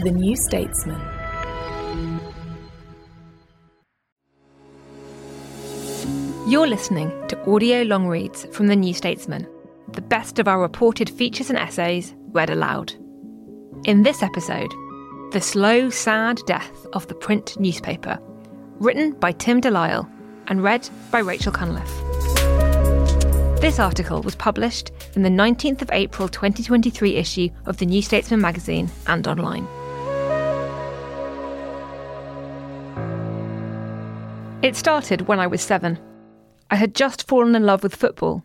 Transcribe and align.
The 0.00 0.10
New 0.10 0.34
Statesman. 0.34 1.00
You're 6.48 6.66
listening 6.66 7.10
to 7.28 7.50
audio 7.50 7.82
long 7.82 8.08
reads 8.08 8.44
from 8.46 8.66
The 8.66 8.74
New 8.74 8.92
Statesman, 8.92 9.46
the 9.92 10.02
best 10.02 10.40
of 10.40 10.48
our 10.48 10.60
reported 10.60 11.08
features 11.08 11.48
and 11.48 11.58
essays 11.58 12.12
read 12.32 12.50
aloud. 12.50 12.92
In 13.84 14.02
this 14.02 14.20
episode, 14.22 14.72
The 15.30 15.40
Slow, 15.40 15.90
Sad 15.90 16.40
Death 16.46 16.86
of 16.92 17.06
the 17.06 17.14
Print 17.14 17.58
Newspaper, 17.60 18.18
written 18.80 19.12
by 19.12 19.30
Tim 19.30 19.60
de 19.60 19.70
Lisle 19.70 20.10
and 20.48 20.62
read 20.62 20.88
by 21.12 21.20
Rachel 21.20 21.52
Cunliffe. 21.52 22.00
This 23.60 23.78
article 23.78 24.22
was 24.22 24.34
published 24.34 24.90
in 25.14 25.22
the 25.22 25.30
19th 25.30 25.82
of 25.82 25.90
April 25.92 26.28
2023 26.28 27.14
issue 27.14 27.48
of 27.64 27.76
the 27.76 27.86
New 27.86 28.02
Statesman 28.02 28.40
magazine 28.40 28.90
and 29.06 29.26
online. 29.28 29.66
It 34.64 34.76
started 34.76 35.28
when 35.28 35.38
I 35.38 35.46
was 35.46 35.60
seven. 35.60 35.98
I 36.70 36.76
had 36.76 36.94
just 36.94 37.28
fallen 37.28 37.54
in 37.54 37.66
love 37.66 37.82
with 37.82 37.94
football, 37.94 38.42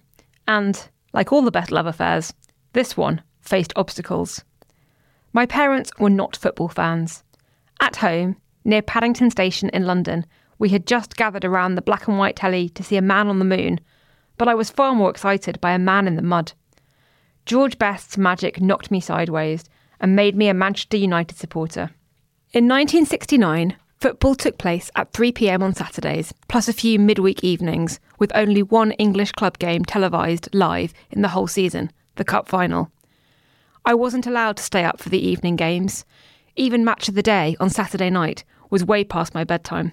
and, 0.50 0.90
like 1.14 1.32
all 1.32 1.42
the 1.42 1.50
best 1.50 1.72
love 1.72 1.86
affairs, 1.86 2.34
this 2.74 2.98
one 2.98 3.22
faced 3.40 3.72
obstacles. 3.78 4.44
My 5.32 5.46
parents 5.46 5.92
were 5.98 6.10
not 6.10 6.36
football 6.36 6.68
fans. 6.68 7.24
At 7.80 7.96
home, 7.96 8.36
near 8.66 8.82
Paddington 8.82 9.32
Station 9.32 9.70
in 9.70 9.86
London, 9.86 10.26
we 10.58 10.68
had 10.68 10.86
just 10.86 11.16
gathered 11.16 11.46
around 11.46 11.76
the 11.76 11.82
black 11.82 12.06
and 12.10 12.20
white 12.20 12.36
telly 12.36 12.68
to 12.68 12.84
see 12.84 12.98
a 12.98 13.02
man 13.02 13.30
on 13.30 13.40
the 13.40 13.46
moon, 13.46 13.80
but 14.38 14.50
I 14.50 14.56
was 14.56 14.70
far 14.70 14.94
more 14.94 15.10
excited 15.10 15.62
by 15.62 15.72
a 15.72 15.80
man 15.80 16.06
in 16.06 16.18
the 16.18 16.22
mud. 16.22 16.52
George 17.46 17.80
Best's 17.80 18.18
magic 18.18 18.60
knocked 18.60 18.92
me 18.92 19.00
sideways 19.00 19.64
and 20.02 20.18
made 20.18 20.36
me 20.36 20.50
a 20.50 20.54
Manchester 20.54 20.98
United 20.98 21.38
supporter. 21.38 21.92
In 22.52 22.68
1969, 22.68 23.78
football 24.00 24.34
took 24.34 24.58
place 24.58 24.90
at 24.96 25.12
3 25.12 25.32
pm 25.32 25.62
on 25.62 25.74
Saturdays, 25.74 26.34
plus 26.48 26.68
a 26.68 26.74
few 26.74 26.98
midweek 26.98 27.44
evenings, 27.44 28.00
with 28.18 28.32
only 28.34 28.64
one 28.64 28.92
English 28.94 29.34
club 29.34 29.60
game 29.60 29.84
televised 29.84 30.50
live 30.54 30.94
in 31.12 31.22
the 31.22 31.30
whole 31.30 31.48
season, 31.48 31.92
the 32.16 32.24
Cup 32.24 32.48
final. 32.48 32.92
I 33.86 33.94
wasn't 33.94 34.28
allowed 34.28 34.58
to 34.58 34.64
stay 34.64 34.84
up 34.84 35.00
for 35.00 35.10
the 35.10 35.26
evening 35.26 35.56
games. 35.56 36.06
Even 36.56 36.86
Match 36.86 37.10
of 37.10 37.16
the 37.16 37.22
Day 37.22 37.56
on 37.60 37.70
Saturday 37.70 38.10
night 38.10 38.44
was 38.70 38.86
way 38.86 39.04
past 39.04 39.34
my 39.34 39.44
bedtime. 39.44 39.92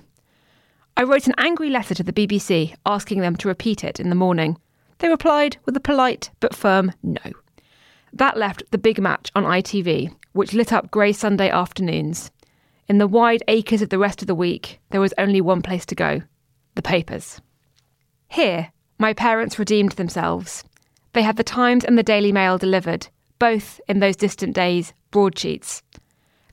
I 0.97 1.03
wrote 1.03 1.27
an 1.27 1.35
angry 1.39 1.71
letter 1.71 1.95
to 1.95 2.03
the 2.03 2.13
BBC 2.13 2.75
asking 2.87 3.21
them 3.21 3.37
to 3.37 3.49
repeat 3.49 3.85
it 3.85 4.01
in 4.01 4.09
the 4.09 4.15
morning. 4.15 4.59
They 4.99 5.09
replied 5.09 5.59
with 5.65 5.77
a 5.77 5.81
polite 5.81 6.31
but 6.41 6.55
firm 6.55 6.93
no. 7.03 7.33
That 8.13 8.37
left 8.37 8.63
the 8.71 8.79
big 8.79 9.01
match 9.01 9.31
on 9.35 9.45
ITV, 9.45 10.15
which 10.33 10.55
lit 10.55 10.73
up 10.73 10.91
grey 10.91 11.13
Sunday 11.13 11.51
afternoons. 11.51 12.31
In 12.89 12.99
the 12.99 13.09
wide 13.09 13.43
acres 13.49 13.83
of 13.83 13.89
the 13.89 13.99
rest 13.99 14.23
of 14.23 14.29
the 14.29 14.35
week, 14.35 14.79
there 14.91 15.01
was 15.01 15.13
only 15.19 15.41
one 15.41 15.61
place 15.63 15.85
to 15.87 15.95
go 15.95 16.23
the 16.77 16.83
papers. 16.83 17.41
Here, 18.29 18.71
my 18.99 19.15
parents 19.15 19.59
redeemed 19.59 19.93
themselves. 19.93 20.63
They 21.15 21.23
had 21.23 21.37
the 21.37 21.43
Times 21.43 21.85
and 21.85 21.97
the 21.97 22.03
Daily 22.03 22.31
Mail 22.31 22.59
delivered, 22.59 23.09
both 23.39 23.81
in 23.89 24.01
those 24.01 24.15
distant 24.15 24.55
days, 24.55 24.93
broadsheets. 25.11 25.83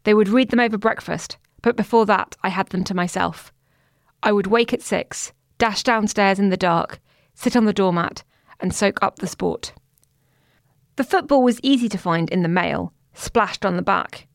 They 0.06 0.14
would 0.14 0.30
read 0.30 0.50
them 0.50 0.62
over 0.62 0.78
breakfast, 0.78 1.38
but 1.62 1.76
before 1.76 2.06
that, 2.06 2.38
I 2.42 2.50
had 2.50 2.70
them 2.70 2.86
to 2.86 2.96
myself. 2.96 3.52
I 4.24 4.32
would 4.32 4.48
wake 4.48 4.74
at 4.74 4.82
six, 4.82 5.34
dash 5.58 5.84
downstairs 5.84 6.40
in 6.40 6.50
the 6.50 6.58
dark, 6.58 7.02
sit 7.34 7.58
on 7.58 7.66
the 7.66 7.74
doormat, 7.74 8.24
and 8.62 8.74
soak 8.74 9.04
up 9.04 9.18
the 9.18 9.28
sport. 9.28 9.74
The 10.96 11.04
football 11.04 11.44
was 11.44 11.60
easy 11.64 11.90
to 11.90 11.98
find 11.98 12.30
in 12.30 12.44
the 12.44 12.50
Mail, 12.50 12.94
splashed 13.14 13.66
on 13.66 13.76
the 13.76 13.82
back. 13.82 14.28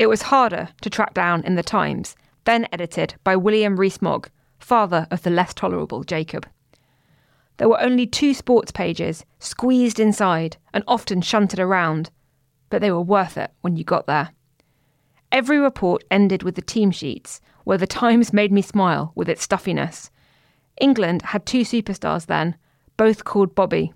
It 0.00 0.08
was 0.08 0.22
harder 0.22 0.70
to 0.80 0.88
track 0.88 1.12
down 1.12 1.44
in 1.44 1.56
the 1.56 1.62
Times, 1.62 2.16
then 2.46 2.66
edited 2.72 3.16
by 3.22 3.36
William 3.36 3.76
Rees-Mogg, 3.76 4.30
father 4.58 5.06
of 5.10 5.24
the 5.24 5.28
less 5.28 5.52
tolerable 5.52 6.04
Jacob. 6.04 6.48
There 7.58 7.68
were 7.68 7.82
only 7.82 8.06
two 8.06 8.32
sports 8.32 8.72
pages, 8.72 9.26
squeezed 9.40 10.00
inside 10.00 10.56
and 10.72 10.84
often 10.88 11.20
shunted 11.20 11.60
around, 11.60 12.10
but 12.70 12.80
they 12.80 12.90
were 12.90 13.02
worth 13.02 13.36
it 13.36 13.50
when 13.60 13.76
you 13.76 13.84
got 13.84 14.06
there. 14.06 14.30
Every 15.30 15.58
report 15.58 16.02
ended 16.10 16.44
with 16.44 16.54
the 16.54 16.62
team 16.62 16.90
sheets, 16.90 17.42
where 17.64 17.76
the 17.76 17.86
Times 17.86 18.32
made 18.32 18.52
me 18.52 18.62
smile 18.62 19.12
with 19.14 19.28
its 19.28 19.42
stuffiness. 19.42 20.10
England 20.80 21.20
had 21.20 21.44
two 21.44 21.60
superstars 21.60 22.24
then, 22.24 22.56
both 22.96 23.24
called 23.24 23.54
Bobby. 23.54 23.92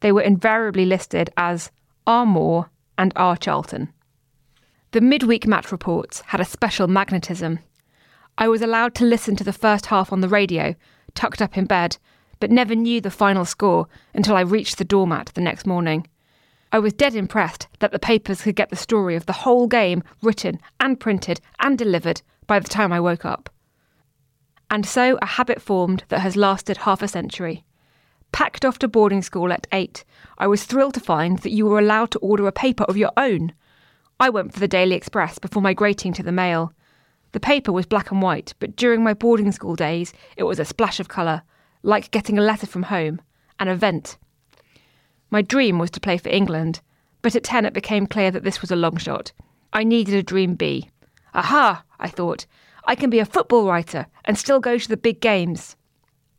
They 0.00 0.12
were 0.12 0.20
invariably 0.20 0.84
listed 0.84 1.30
as 1.38 1.70
R. 2.06 2.26
Moore 2.26 2.68
and 2.98 3.14
R. 3.16 3.34
Charlton. 3.34 3.94
The 4.92 5.00
midweek 5.02 5.46
match 5.46 5.70
reports 5.70 6.22
had 6.28 6.40
a 6.40 6.46
special 6.46 6.88
magnetism. 6.88 7.58
I 8.38 8.48
was 8.48 8.62
allowed 8.62 8.94
to 8.94 9.04
listen 9.04 9.36
to 9.36 9.44
the 9.44 9.52
first 9.52 9.86
half 9.86 10.12
on 10.12 10.22
the 10.22 10.28
radio, 10.28 10.74
tucked 11.14 11.42
up 11.42 11.58
in 11.58 11.66
bed, 11.66 11.98
but 12.40 12.50
never 12.50 12.74
knew 12.74 13.00
the 13.00 13.10
final 13.10 13.44
score 13.44 13.86
until 14.14 14.34
I 14.34 14.40
reached 14.40 14.78
the 14.78 14.84
doormat 14.86 15.32
the 15.34 15.42
next 15.42 15.66
morning. 15.66 16.06
I 16.72 16.78
was 16.78 16.94
dead 16.94 17.14
impressed 17.14 17.68
that 17.80 17.92
the 17.92 17.98
papers 17.98 18.42
could 18.42 18.56
get 18.56 18.70
the 18.70 18.76
story 18.76 19.14
of 19.14 19.26
the 19.26 19.32
whole 19.32 19.66
game 19.66 20.02
written 20.22 20.58
and 20.80 20.98
printed 20.98 21.40
and 21.60 21.76
delivered 21.76 22.22
by 22.46 22.58
the 22.58 22.68
time 22.68 22.90
I 22.90 23.00
woke 23.00 23.26
up. 23.26 23.50
And 24.70 24.86
so 24.86 25.18
a 25.20 25.26
habit 25.26 25.60
formed 25.60 26.04
that 26.08 26.20
has 26.20 26.36
lasted 26.36 26.78
half 26.78 27.02
a 27.02 27.08
century. 27.08 27.62
Packed 28.32 28.64
off 28.64 28.78
to 28.78 28.88
boarding 28.88 29.20
school 29.20 29.52
at 29.52 29.66
eight, 29.70 30.04
I 30.38 30.46
was 30.46 30.64
thrilled 30.64 30.94
to 30.94 31.00
find 31.00 31.40
that 31.40 31.52
you 31.52 31.66
were 31.66 31.78
allowed 31.78 32.10
to 32.12 32.18
order 32.20 32.46
a 32.46 32.52
paper 32.52 32.84
of 32.84 32.96
your 32.96 33.12
own. 33.18 33.52
I 34.20 34.30
went 34.30 34.52
for 34.52 34.58
the 34.58 34.66
Daily 34.66 34.96
Express 34.96 35.38
before 35.38 35.62
migrating 35.62 36.12
to 36.14 36.24
the 36.24 36.32
Mail. 36.32 36.72
The 37.30 37.38
paper 37.38 37.70
was 37.70 37.86
black 37.86 38.10
and 38.10 38.20
white, 38.20 38.52
but 38.58 38.74
during 38.74 39.04
my 39.04 39.14
boarding 39.14 39.52
school 39.52 39.76
days, 39.76 40.12
it 40.36 40.42
was 40.42 40.58
a 40.58 40.64
splash 40.64 40.98
of 40.98 41.06
colour, 41.06 41.42
like 41.84 42.10
getting 42.10 42.36
a 42.36 42.42
letter 42.42 42.66
from 42.66 42.82
home, 42.82 43.20
an 43.60 43.68
event. 43.68 44.18
My 45.30 45.40
dream 45.40 45.78
was 45.78 45.92
to 45.92 46.00
play 46.00 46.18
for 46.18 46.30
England, 46.30 46.80
but 47.22 47.36
at 47.36 47.44
10 47.44 47.64
it 47.64 47.72
became 47.72 48.08
clear 48.08 48.32
that 48.32 48.42
this 48.42 48.60
was 48.60 48.72
a 48.72 48.76
long 48.76 48.96
shot. 48.96 49.30
I 49.72 49.84
needed 49.84 50.16
a 50.16 50.22
dream 50.24 50.56
B. 50.56 50.90
Aha, 51.32 51.84
I 52.00 52.08
thought, 52.08 52.44
I 52.86 52.96
can 52.96 53.10
be 53.10 53.20
a 53.20 53.24
football 53.24 53.66
writer 53.66 54.06
and 54.24 54.36
still 54.36 54.58
go 54.58 54.78
to 54.78 54.88
the 54.88 54.96
big 54.96 55.20
games. 55.20 55.76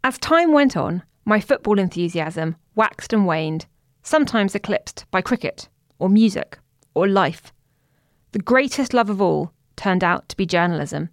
As 0.04 0.18
time 0.18 0.52
went 0.52 0.76
on, 0.76 1.04
my 1.24 1.40
football 1.40 1.80
enthusiasm 1.80 2.58
waxed 2.76 3.14
and 3.14 3.26
waned, 3.26 3.68
sometimes 4.04 4.54
eclipsed 4.54 5.06
by 5.12 5.22
cricket, 5.22 5.70
or 5.98 6.10
music, 6.10 6.60
or 6.94 7.08
life. 7.08 7.54
The 8.32 8.40
greatest 8.40 8.94
love 8.94 9.10
of 9.10 9.22
all 9.22 9.54
turned 9.76 10.04
out 10.04 10.30
to 10.30 10.38
be 10.38 10.46
journalism. 10.46 11.10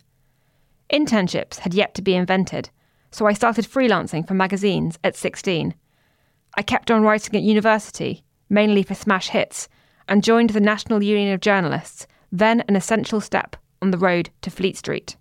Internships 0.93 1.61
had 1.61 1.73
yet 1.73 1.95
to 1.95 2.03
be 2.03 2.15
invented, 2.15 2.69
so 3.11 3.27
I 3.27 3.33
started 3.33 3.65
freelancing 3.65 4.29
for 4.29 4.35
magazines 4.35 4.99
at 5.03 5.17
16. 5.17 5.75
I 6.59 6.63
kept 6.63 6.91
on 6.91 7.03
writing 7.03 7.35
at 7.35 7.43
university, 7.43 8.23
mainly 8.51 8.83
for 8.83 8.95
smash 8.95 9.29
hits, 9.29 9.69
and 10.09 10.23
joined 10.23 10.51
the 10.51 10.61
National 10.61 11.03
Union 11.03 11.33
of 11.33 11.41
Journalists, 11.41 12.07
then 12.31 12.63
an 12.69 12.77
essential 12.77 13.23
step 13.23 13.57
on 13.81 13.93
the 13.93 13.99
road 13.99 14.29
to 14.43 14.51
Fleet 14.51 14.77
Street. 14.77 15.17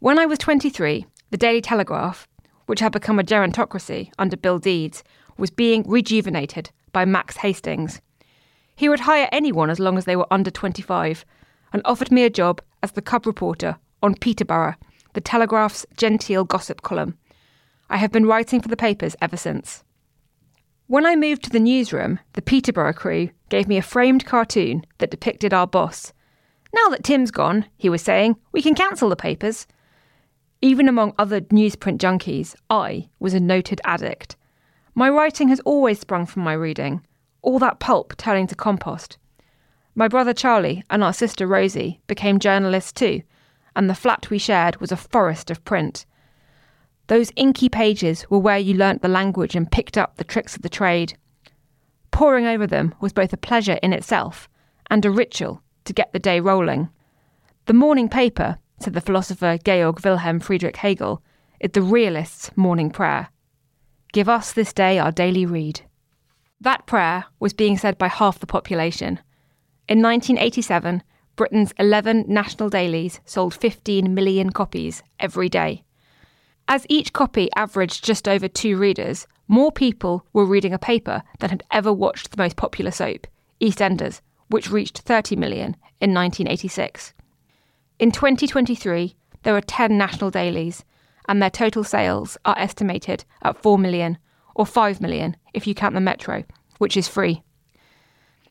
When 0.00 0.18
I 0.18 0.26
was 0.26 0.38
23, 0.40 1.06
the 1.30 1.36
Daily 1.36 1.60
Telegraph, 1.60 2.26
which 2.66 2.80
had 2.80 2.90
become 2.90 3.20
a 3.20 3.24
gerontocracy 3.24 4.10
under 4.18 4.36
Bill 4.36 4.58
Deedes, 4.58 5.04
was 5.38 5.50
being 5.50 5.84
rejuvenated 5.86 6.70
by 6.92 7.04
Max 7.04 7.36
Hastings. 7.36 8.00
He 8.74 8.88
would 8.88 9.00
hire 9.00 9.28
anyone 9.32 9.70
as 9.70 9.78
long 9.78 9.98
as 9.98 10.04
they 10.04 10.16
were 10.16 10.32
under 10.32 10.50
25 10.50 11.24
and 11.72 11.82
offered 11.84 12.10
me 12.10 12.24
a 12.24 12.30
job 12.30 12.60
as 12.82 12.92
the 12.92 13.02
cub 13.02 13.26
reporter 13.26 13.76
on 14.02 14.14
Peterborough, 14.14 14.74
the 15.14 15.20
Telegraph's 15.20 15.86
genteel 15.96 16.44
gossip 16.44 16.82
column. 16.82 17.16
I 17.88 17.98
have 17.98 18.12
been 18.12 18.26
writing 18.26 18.60
for 18.60 18.68
the 18.68 18.76
papers 18.76 19.16
ever 19.20 19.36
since. 19.36 19.84
When 20.86 21.06
I 21.06 21.16
moved 21.16 21.44
to 21.44 21.50
the 21.50 21.60
newsroom, 21.60 22.18
the 22.32 22.42
Peterborough 22.42 22.92
crew 22.92 23.30
gave 23.48 23.68
me 23.68 23.78
a 23.78 23.82
framed 23.82 24.26
cartoon 24.26 24.84
that 24.98 25.10
depicted 25.10 25.54
our 25.54 25.66
boss. 25.66 26.12
Now 26.74 26.88
that 26.88 27.04
Tim's 27.04 27.30
gone, 27.30 27.66
he 27.76 27.88
was 27.88 28.02
saying, 28.02 28.36
we 28.52 28.62
can 28.62 28.74
cancel 28.74 29.08
the 29.08 29.16
papers. 29.16 29.66
Even 30.60 30.88
among 30.88 31.14
other 31.18 31.40
newsprint 31.40 31.98
junkies, 31.98 32.54
I 32.70 33.08
was 33.20 33.34
a 33.34 33.40
noted 33.40 33.80
addict. 33.84 34.36
My 34.94 35.08
writing 35.08 35.48
has 35.48 35.60
always 35.60 36.00
sprung 36.00 36.26
from 36.26 36.42
my 36.42 36.52
reading, 36.52 37.06
all 37.42 37.58
that 37.58 37.80
pulp 37.80 38.16
turning 38.16 38.46
to 38.46 38.54
compost. 38.54 39.18
My 39.94 40.08
brother 40.08 40.32
Charlie 40.32 40.82
and 40.88 41.04
our 41.04 41.12
sister 41.12 41.46
Rosie 41.46 42.00
became 42.06 42.38
journalists 42.38 42.92
too, 42.92 43.22
and 43.76 43.90
the 43.90 43.94
flat 43.94 44.30
we 44.30 44.38
shared 44.38 44.80
was 44.80 44.90
a 44.90 44.96
forest 44.96 45.50
of 45.50 45.64
print. 45.64 46.06
Those 47.08 47.32
inky 47.36 47.68
pages 47.68 48.24
were 48.30 48.38
where 48.38 48.58
you 48.58 48.74
learnt 48.74 49.02
the 49.02 49.08
language 49.08 49.54
and 49.54 49.70
picked 49.70 49.98
up 49.98 50.16
the 50.16 50.24
tricks 50.24 50.56
of 50.56 50.62
the 50.62 50.68
trade. 50.68 51.18
Poring 52.10 52.46
over 52.46 52.66
them 52.66 52.94
was 53.00 53.12
both 53.12 53.32
a 53.32 53.36
pleasure 53.36 53.78
in 53.82 53.92
itself 53.92 54.48
and 54.88 55.04
a 55.04 55.10
ritual 55.10 55.62
to 55.84 55.92
get 55.92 56.12
the 56.12 56.18
day 56.18 56.40
rolling. 56.40 56.88
The 57.66 57.74
morning 57.74 58.08
paper 58.08 58.58
said 58.82 58.94
the 58.94 59.00
philosopher 59.00 59.58
Georg 59.64 60.04
Wilhelm 60.04 60.40
Friedrich 60.40 60.76
Hegel, 60.76 61.22
is 61.60 61.70
the 61.72 61.82
realist's 61.82 62.50
morning 62.56 62.90
prayer. 62.90 63.28
Give 64.12 64.28
us 64.28 64.52
this 64.52 64.72
day 64.72 64.98
our 64.98 65.12
daily 65.12 65.46
read. 65.46 65.82
That 66.62 66.86
prayer 66.86 67.24
was 67.40 67.52
being 67.52 67.76
said 67.76 67.98
by 67.98 68.06
half 68.06 68.38
the 68.38 68.46
population. 68.46 69.18
In 69.88 70.00
1987, 70.00 71.02
Britain's 71.34 71.74
11 71.76 72.26
national 72.28 72.70
dailies 72.70 73.18
sold 73.24 73.52
15 73.52 74.14
million 74.14 74.50
copies 74.50 75.02
every 75.18 75.48
day. 75.48 75.82
As 76.68 76.86
each 76.88 77.12
copy 77.12 77.48
averaged 77.56 78.04
just 78.04 78.28
over 78.28 78.46
two 78.46 78.76
readers, 78.76 79.26
more 79.48 79.72
people 79.72 80.24
were 80.32 80.44
reading 80.44 80.72
a 80.72 80.78
paper 80.78 81.24
than 81.40 81.50
had 81.50 81.64
ever 81.72 81.92
watched 81.92 82.30
the 82.30 82.40
most 82.40 82.54
popular 82.54 82.92
soap, 82.92 83.26
EastEnders, 83.60 84.20
which 84.46 84.70
reached 84.70 85.00
30 85.00 85.34
million 85.34 85.74
in 86.00 86.14
1986. 86.14 87.12
In 87.98 88.12
2023, 88.12 89.16
there 89.42 89.56
are 89.56 89.60
10 89.60 89.98
national 89.98 90.30
dailies, 90.30 90.84
and 91.26 91.42
their 91.42 91.50
total 91.50 91.82
sales 91.82 92.38
are 92.44 92.56
estimated 92.56 93.24
at 93.42 93.60
4 93.60 93.80
million, 93.80 94.16
or 94.54 94.66
5 94.66 95.00
million 95.00 95.36
if 95.54 95.66
you 95.66 95.74
count 95.74 95.94
the 95.94 96.00
Metro, 96.00 96.44
which 96.78 96.96
is 96.96 97.08
free. 97.08 97.42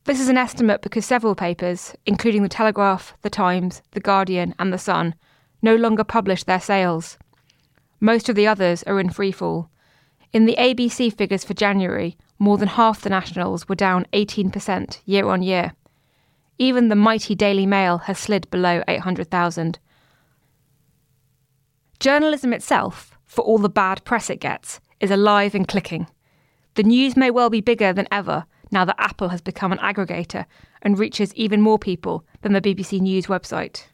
This 0.06 0.20
is 0.20 0.30
an 0.30 0.38
estimate 0.38 0.82
because 0.82 1.06
several 1.06 1.36
papers, 1.36 1.96
including 2.08 2.42
The 2.42 2.50
Telegraph, 2.50 3.16
The 3.22 3.30
Times, 3.30 3.84
The 3.92 4.00
Guardian, 4.00 4.56
and 4.58 4.74
The 4.74 4.80
Sun, 4.80 5.14
no 5.62 5.76
longer 5.76 6.04
publish 6.04 6.44
their 6.44 6.60
sales. 6.60 7.20
Most 8.00 8.28
of 8.28 8.36
the 8.36 8.48
others 8.48 8.82
are 8.84 9.00
in 9.00 9.10
freefall. 9.10 9.70
In 10.34 10.46
the 10.46 10.56
ABC 10.58 11.14
figures 11.16 11.44
for 11.44 11.54
January, 11.54 12.18
more 12.40 12.58
than 12.58 12.70
half 12.70 13.02
the 13.02 13.10
nationals 13.10 13.70
were 13.70 13.76
down 13.76 14.08
18% 14.14 15.02
year 15.06 15.28
on 15.28 15.44
year. 15.44 15.74
Even 16.58 16.90
the 16.90 16.96
mighty 16.96 17.36
Daily 17.36 17.68
Mail 17.68 18.00
has 18.00 18.18
slid 18.18 18.50
below 18.50 18.84
800,000. 18.88 19.78
Journalism 22.00 22.54
itself, 22.54 23.16
for 23.26 23.44
all 23.44 23.60
the 23.60 23.70
bad 23.70 24.04
press 24.04 24.32
it 24.32 24.40
gets, 24.40 24.80
is 25.02 25.12
alive 25.12 25.54
and 25.54 25.68
clicking. 25.68 26.08
The 26.76 26.84
news 26.84 27.18
may 27.18 27.30
well 27.30 27.50
be 27.50 27.60
bigger 27.60 27.92
than 27.92 28.08
ever 28.12 28.46
now 28.72 28.86
that 28.86 28.96
Apple 28.98 29.28
has 29.30 29.42
become 29.42 29.74
an 29.74 29.80
aggregator 29.80 30.46
and 30.82 30.98
reaches 30.98 31.36
even 31.36 31.62
more 31.62 31.78
people 31.78 32.26
than 32.42 32.54
the 32.54 32.62
BBC 32.62 33.02
News 33.02 33.26
website. 33.26 33.88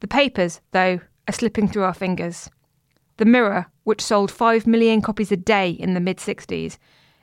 The 0.00 0.08
papers, 0.08 0.60
though, 0.72 1.00
are 1.26 1.32
slipping 1.32 1.68
through 1.68 1.84
our 1.84 1.94
fingers. 1.94 2.50
The 3.16 3.24
Mirror, 3.24 3.64
which 3.84 4.02
sold 4.02 4.30
5 4.30 4.66
million 4.66 5.00
copies 5.00 5.32
a 5.32 5.36
day 5.36 5.70
in 5.70 5.94
the 5.94 6.00
mid 6.00 6.18
60s, 6.18 6.76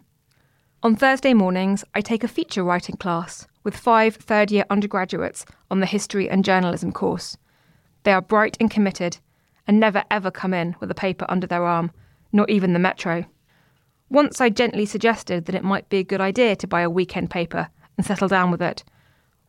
On 0.82 0.96
Thursday 0.96 1.34
mornings, 1.34 1.84
I 1.94 2.02
take 2.02 2.24
a 2.24 2.28
feature 2.28 2.64
writing 2.64 2.98
class 2.98 3.46
with 3.64 3.78
five 3.78 4.16
third 4.16 4.50
year 4.50 4.66
undergraduates 4.70 5.46
on 5.70 5.82
the 5.82 5.86
History 5.86 6.30
and 6.30 6.44
Journalism 6.44 6.92
course. 6.92 7.38
They 8.04 8.14
are 8.14 8.22
bright 8.22 8.58
and 8.60 8.72
committed 8.72 9.18
and 9.68 9.80
never 9.80 10.04
ever 10.10 10.32
come 10.32 10.54
in 10.54 10.76
with 10.80 10.90
a 10.90 10.96
paper 10.96 11.26
under 11.30 11.46
their 11.46 11.66
arm 11.66 11.92
nor 12.32 12.50
even 12.50 12.74
the 12.74 12.80
Metro. 12.80 13.26
Once 14.10 14.42
I 14.42 14.50
gently 14.50 14.86
suggested 14.86 15.46
that 15.46 15.56
it 15.56 15.64
might 15.64 15.90
be 15.90 15.98
a 15.98 16.04
good 16.04 16.22
idea 16.22 16.56
to 16.56 16.68
buy 16.68 16.82
a 16.82 16.90
weekend 16.90 17.30
paper 17.30 17.70
and 17.98 18.06
settle 18.06 18.28
down 18.28 18.50
with 18.50 18.62
it. 18.62 18.84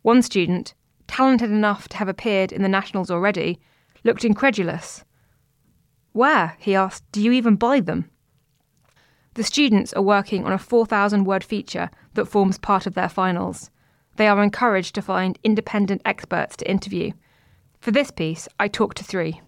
One 0.03 0.23
student, 0.23 0.75
talented 1.07 1.51
enough 1.51 1.89
to 1.89 1.97
have 1.99 2.09
appeared 2.09 2.53
in 2.53 2.63
the 2.63 2.69
Nationals 2.69 3.11
already, 3.11 3.61
looked 4.05 4.25
incredulous. 4.25 5.05
Where, 6.13 6.57
he 6.59 6.75
asked, 6.75 7.05
do 7.13 7.21
you 7.21 7.33
even 7.33 7.57
buy 7.57 7.81
them? 7.81 8.11
The 9.35 9.45
students 9.45 9.93
are 9.93 10.03
working 10.03 10.45
on 10.45 10.53
a 10.53 10.59
4,000 10.59 11.25
word 11.25 11.45
feature 11.45 11.91
that 12.15 12.27
forms 12.27 12.59
part 12.59 12.87
of 12.87 12.95
their 12.95 13.09
finals. 13.09 13.71
They 14.17 14.27
are 14.27 14.43
encouraged 14.43 14.95
to 14.97 15.03
find 15.03 15.39
independent 15.45 16.03
experts 16.05 16.57
to 16.57 16.71
interview. 16.71 17.13
For 17.81 17.91
this 17.91 18.11
piece, 18.11 18.49
I 18.59 18.69
talked 18.69 18.97
to 18.99 19.05
three 19.05 19.41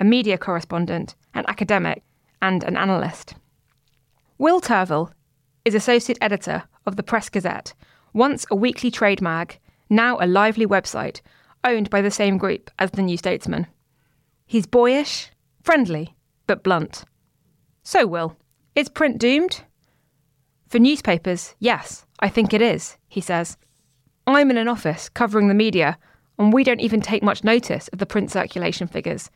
a 0.00 0.04
media 0.04 0.38
correspondent, 0.38 1.16
an 1.34 1.44
academic, 1.48 2.04
and 2.40 2.62
an 2.62 2.76
analyst. 2.76 3.34
Will 4.38 4.60
Turvill 4.60 5.10
is 5.64 5.74
associate 5.74 6.18
editor 6.20 6.64
of 6.86 6.94
the 6.94 7.02
Press 7.02 7.28
Gazette, 7.28 7.74
once 8.12 8.46
a 8.50 8.56
weekly 8.56 8.90
trade 8.92 9.20
mag, 9.20 9.58
now 9.90 10.18
a 10.20 10.26
lively 10.26 10.66
website 10.66 11.20
owned 11.64 11.90
by 11.90 12.00
the 12.00 12.10
same 12.10 12.38
group 12.38 12.70
as 12.78 12.90
the 12.90 13.02
New 13.02 13.16
Statesman. 13.16 13.66
He's 14.46 14.66
boyish, 14.66 15.30
friendly, 15.62 16.16
but 16.46 16.62
blunt. 16.62 17.04
So, 17.82 18.06
Will, 18.06 18.36
is 18.74 18.88
print 18.88 19.18
doomed? 19.18 19.62
For 20.68 20.78
newspapers, 20.78 21.54
yes, 21.58 22.06
I 22.20 22.28
think 22.28 22.52
it 22.52 22.62
is, 22.62 22.96
he 23.08 23.20
says. 23.20 23.56
I'm 24.26 24.50
in 24.50 24.58
an 24.58 24.68
office 24.68 25.08
covering 25.08 25.48
the 25.48 25.54
media, 25.54 25.98
and 26.38 26.52
we 26.52 26.64
don't 26.64 26.80
even 26.80 27.00
take 27.00 27.22
much 27.22 27.44
notice 27.44 27.88
of 27.88 27.98
the 27.98 28.06
print 28.06 28.30
circulation 28.30 28.86
figures. 28.86 29.30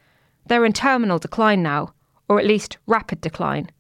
They're 0.47 0.65
in 0.65 0.73
terminal 0.73 1.19
decline 1.19 1.63
now, 1.63 1.95
or 2.29 2.39
at 2.39 2.47
least 2.47 2.79
rapid 2.87 3.21
decline. 3.21 3.71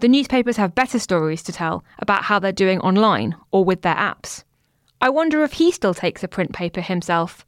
The 0.00 0.08
newspapers 0.08 0.56
have 0.58 0.74
better 0.74 0.98
stories 0.98 1.42
to 1.44 1.52
tell 1.52 1.84
about 1.98 2.24
how 2.24 2.38
they're 2.38 2.52
doing 2.52 2.80
online 2.80 3.36
or 3.50 3.64
with 3.64 3.82
their 3.82 3.94
apps. 3.94 4.44
I 5.00 5.08
wonder 5.08 5.42
if 5.42 5.54
he 5.54 5.70
still 5.70 5.94
takes 5.94 6.24
a 6.24 6.28
print 6.28 6.52
paper 6.52 6.80
himself. 6.80 7.46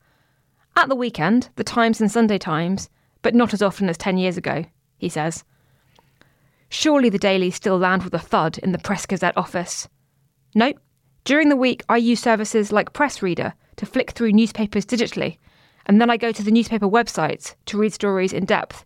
At 0.76 0.88
the 0.88 0.94
weekend, 0.94 1.50
the 1.56 1.64
Times 1.64 2.00
and 2.00 2.10
Sunday 2.10 2.38
Times, 2.38 2.88
but 3.22 3.34
not 3.34 3.52
as 3.52 3.62
often 3.62 3.88
as 3.88 3.98
10 3.98 4.18
years 4.18 4.36
ago, 4.36 4.64
he 4.98 5.08
says. 5.08 5.44
Surely 6.68 7.08
the 7.08 7.18
dailies 7.18 7.56
still 7.56 7.78
land 7.78 8.04
with 8.04 8.14
a 8.14 8.18
thud 8.18 8.58
in 8.58 8.72
the 8.72 8.78
Press 8.78 9.06
Gazette 9.06 9.36
office. 9.36 9.88
Nope. 10.54 10.78
During 11.24 11.48
the 11.48 11.56
week, 11.56 11.82
I 11.88 11.96
use 11.96 12.20
services 12.20 12.72
like 12.72 12.92
Press 12.92 13.22
Reader 13.22 13.54
to 13.76 13.86
flick 13.86 14.12
through 14.12 14.32
newspapers 14.32 14.86
digitally, 14.86 15.38
and 15.86 16.00
then 16.00 16.10
I 16.10 16.16
go 16.16 16.32
to 16.32 16.42
the 16.42 16.50
newspaper 16.52 16.86
websites 16.86 17.54
to 17.66 17.78
read 17.78 17.92
stories 17.92 18.32
in 18.32 18.44
depth 18.44 18.84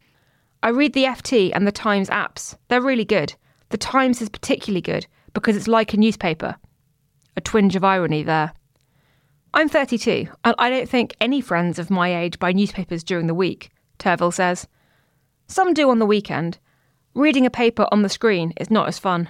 I 0.64 0.68
read 0.68 0.94
the 0.94 1.04
FT 1.04 1.50
and 1.52 1.66
the 1.66 1.72
Times 1.72 2.08
apps. 2.08 2.56
They're 2.68 2.80
really 2.80 3.04
good. 3.04 3.34
The 3.68 3.76
Times 3.76 4.22
is 4.22 4.30
particularly 4.30 4.80
good 4.80 5.06
because 5.34 5.56
it's 5.56 5.68
like 5.68 5.92
a 5.92 5.98
newspaper. 5.98 6.56
A 7.36 7.40
twinge 7.40 7.76
of 7.76 7.84
irony 7.84 8.22
there. 8.22 8.52
I'm 9.52 9.68
32, 9.68 10.28
and 10.44 10.54
I 10.58 10.68
don't 10.70 10.88
think 10.88 11.14
any 11.20 11.40
friends 11.40 11.78
of 11.78 11.90
my 11.90 12.14
age 12.16 12.38
buy 12.38 12.52
newspapers 12.52 13.04
during 13.04 13.26
the 13.26 13.34
week, 13.34 13.70
Turvill 13.98 14.32
says. 14.32 14.66
Some 15.46 15.74
do 15.74 15.90
on 15.90 15.98
the 15.98 16.06
weekend. 16.06 16.58
Reading 17.14 17.46
a 17.46 17.50
paper 17.50 17.86
on 17.92 18.02
the 18.02 18.08
screen 18.08 18.52
is 18.56 18.70
not 18.70 18.88
as 18.88 18.98
fun. 18.98 19.28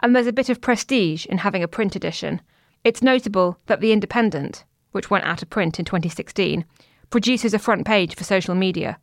and 0.00 0.14
there's 0.14 0.26
a 0.26 0.32
bit 0.32 0.50
of 0.50 0.60
prestige 0.60 1.24
in 1.26 1.38
having 1.38 1.62
a 1.62 1.68
print 1.68 1.96
edition. 1.96 2.40
It's 2.84 3.02
notable 3.02 3.58
that 3.66 3.80
The 3.80 3.92
Independent, 3.92 4.64
which 4.92 5.10
went 5.10 5.24
out 5.24 5.42
of 5.42 5.48
print 5.48 5.78
in 5.78 5.84
2016, 5.86 6.64
produces 7.08 7.54
a 7.54 7.58
front 7.58 7.86
page 7.86 8.14
for 8.14 8.24
social 8.24 8.54
media. 8.54 8.98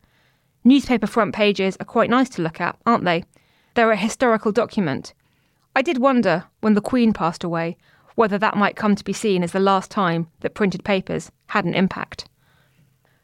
Newspaper 0.64 1.08
front 1.08 1.34
pages 1.34 1.76
are 1.80 1.86
quite 1.86 2.10
nice 2.10 2.28
to 2.30 2.42
look 2.42 2.60
at, 2.60 2.78
aren't 2.86 3.04
they? 3.04 3.24
They're 3.74 3.90
a 3.90 3.96
historical 3.96 4.52
document. 4.52 5.12
I 5.74 5.82
did 5.82 5.98
wonder, 5.98 6.44
when 6.60 6.74
the 6.74 6.80
Queen 6.80 7.12
passed 7.12 7.42
away, 7.42 7.76
whether 8.14 8.38
that 8.38 8.56
might 8.56 8.76
come 8.76 8.94
to 8.94 9.04
be 9.04 9.12
seen 9.12 9.42
as 9.42 9.52
the 9.52 9.60
last 9.60 9.90
time 9.90 10.28
that 10.40 10.54
printed 10.54 10.84
papers 10.84 11.30
had 11.48 11.64
an 11.64 11.74
impact. 11.74 12.28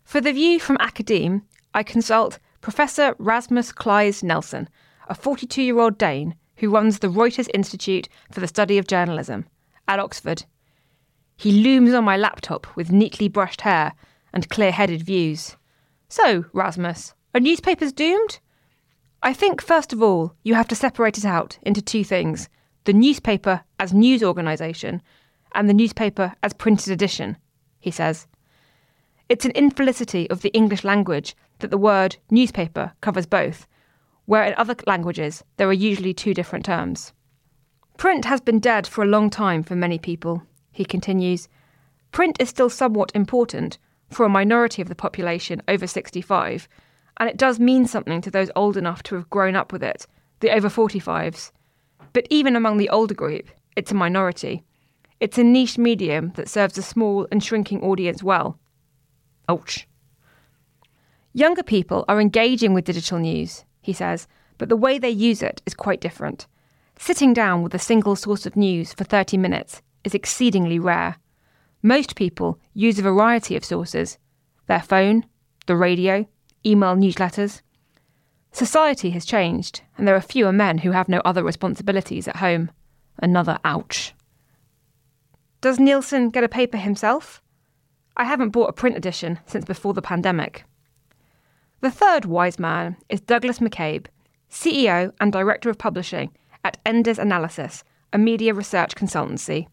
For 0.04 0.20
the 0.20 0.32
view 0.32 0.58
from 0.58 0.78
academe, 0.80 1.42
I 1.74 1.82
consult 1.82 2.38
Professor 2.60 3.14
Rasmus 3.18 3.72
Kleis 3.72 4.22
Nielsen, 4.22 4.68
a 5.08 5.14
42 5.14 5.62
year 5.62 5.78
old 5.78 5.98
Dane 5.98 6.34
who 6.56 6.70
runs 6.70 6.98
the 6.98 7.08
Reuters 7.08 7.48
Institute 7.54 8.08
for 8.32 8.40
the 8.40 8.48
Study 8.48 8.78
of 8.78 8.86
Journalism 8.86 9.46
at 9.86 10.00
Oxford. 10.00 10.44
He 11.36 11.52
looms 11.52 11.94
on 11.94 12.04
my 12.04 12.16
laptop 12.16 12.66
with 12.76 12.90
neatly 12.90 13.28
brushed 13.28 13.60
hair 13.60 13.94
and 14.32 14.48
clear 14.48 14.72
headed 14.72 15.02
views. 15.02 15.56
So, 16.08 16.46
Rasmus, 16.52 17.14
are 17.34 17.40
newspapers 17.40 17.92
doomed? 17.92 18.40
I 19.22 19.32
think, 19.32 19.62
first 19.62 19.92
of 19.92 20.02
all, 20.02 20.34
you 20.42 20.54
have 20.54 20.68
to 20.68 20.74
separate 20.74 21.18
it 21.18 21.24
out 21.24 21.58
into 21.62 21.82
two 21.82 22.04
things 22.04 22.48
the 22.84 22.92
newspaper 22.92 23.62
as 23.78 23.92
news 23.92 24.22
organisation 24.22 25.02
and 25.54 25.68
the 25.68 25.74
newspaper 25.74 26.34
as 26.42 26.52
printed 26.52 26.92
edition, 26.92 27.36
he 27.78 27.90
says. 27.90 28.26
It's 29.28 29.44
an 29.44 29.52
infelicity 29.54 30.28
of 30.30 30.42
the 30.42 30.52
English 30.54 30.84
language 30.84 31.36
that 31.58 31.70
the 31.70 31.78
word 31.78 32.16
newspaper 32.30 32.92
covers 33.00 33.26
both, 33.26 33.66
where 34.24 34.44
in 34.44 34.54
other 34.56 34.74
languages 34.86 35.44
there 35.56 35.68
are 35.68 35.72
usually 35.72 36.14
two 36.14 36.34
different 36.34 36.64
terms. 36.64 37.12
Print 37.96 38.24
has 38.24 38.40
been 38.40 38.60
dead 38.60 38.86
for 38.86 39.02
a 39.02 39.08
long 39.08 39.28
time 39.28 39.62
for 39.62 39.74
many 39.74 39.98
people, 39.98 40.42
he 40.72 40.84
continues. 40.84 41.48
Print 42.12 42.36
is 42.40 42.48
still 42.48 42.70
somewhat 42.70 43.12
important 43.14 43.78
for 44.10 44.24
a 44.24 44.30
minority 44.30 44.80
of 44.80 44.88
the 44.88 44.94
population 44.94 45.60
over 45.68 45.86
65, 45.86 46.68
and 47.18 47.28
it 47.28 47.36
does 47.36 47.58
mean 47.58 47.86
something 47.86 48.20
to 48.20 48.30
those 48.30 48.50
old 48.54 48.76
enough 48.76 49.02
to 49.02 49.14
have 49.16 49.28
grown 49.28 49.56
up 49.56 49.72
with 49.72 49.82
it, 49.82 50.06
the 50.40 50.50
over 50.50 50.68
45s. 50.68 51.50
But 52.12 52.26
even 52.30 52.56
among 52.56 52.76
the 52.78 52.88
older 52.88 53.14
group, 53.14 53.48
it's 53.76 53.92
a 53.92 53.94
minority. 53.94 54.64
It's 55.20 55.38
a 55.38 55.44
niche 55.44 55.78
medium 55.78 56.32
that 56.36 56.48
serves 56.48 56.78
a 56.78 56.82
small 56.82 57.26
and 57.30 57.42
shrinking 57.42 57.82
audience 57.82 58.22
well. 58.22 58.58
Ouch. 59.48 59.86
Younger 61.32 61.62
people 61.62 62.04
are 62.08 62.20
engaging 62.20 62.74
with 62.74 62.84
digital 62.84 63.18
news, 63.18 63.64
he 63.82 63.92
says, 63.92 64.26
but 64.58 64.68
the 64.68 64.76
way 64.76 64.98
they 64.98 65.10
use 65.10 65.42
it 65.42 65.62
is 65.66 65.74
quite 65.74 66.00
different. 66.00 66.46
Sitting 66.98 67.32
down 67.32 67.62
with 67.62 67.74
a 67.74 67.78
single 67.78 68.16
source 68.16 68.44
of 68.44 68.56
news 68.56 68.92
for 68.92 69.04
30 69.04 69.36
minutes 69.36 69.82
is 70.04 70.14
exceedingly 70.14 70.78
rare. 70.78 71.16
Most 71.82 72.16
people 72.16 72.58
use 72.74 72.98
a 72.98 73.02
variety 73.02 73.56
of 73.56 73.64
sources 73.64 74.18
their 74.66 74.82
phone, 74.82 75.24
the 75.66 75.76
radio, 75.76 76.26
email 76.66 76.94
newsletters. 76.94 77.62
Society 78.58 79.10
has 79.10 79.24
changed, 79.24 79.82
and 79.96 80.08
there 80.08 80.16
are 80.16 80.20
fewer 80.20 80.50
men 80.50 80.78
who 80.78 80.90
have 80.90 81.08
no 81.08 81.20
other 81.24 81.44
responsibilities 81.44 82.26
at 82.26 82.38
home. 82.38 82.72
Another 83.22 83.60
ouch. 83.64 84.14
Does 85.60 85.78
Nielsen 85.78 86.30
get 86.30 86.42
a 86.42 86.48
paper 86.48 86.76
himself? 86.76 87.40
I 88.16 88.24
haven't 88.24 88.50
bought 88.50 88.68
a 88.68 88.72
print 88.72 88.96
edition 88.96 89.38
since 89.46 89.64
before 89.64 89.94
the 89.94 90.02
pandemic. 90.02 90.64
The 91.82 91.90
third 91.92 92.24
wise 92.24 92.58
man 92.58 92.96
is 93.08 93.20
Douglas 93.20 93.60
McCabe, 93.60 94.06
CEO 94.50 95.12
and 95.20 95.32
Director 95.32 95.70
of 95.70 95.78
Publishing 95.78 96.32
at 96.64 96.78
Enders 96.84 97.20
Analysis, 97.20 97.84
a 98.12 98.18
media 98.18 98.54
research 98.54 98.96
consultancy. 98.96 99.68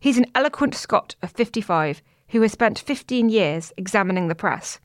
He's 0.00 0.18
an 0.18 0.26
eloquent 0.34 0.74
Scot 0.74 1.14
of 1.22 1.30
55 1.30 2.02
who 2.30 2.42
has 2.42 2.50
spent 2.50 2.76
15 2.76 3.28
years 3.28 3.72
examining 3.76 4.26
the 4.26 4.34
press. 4.34 4.80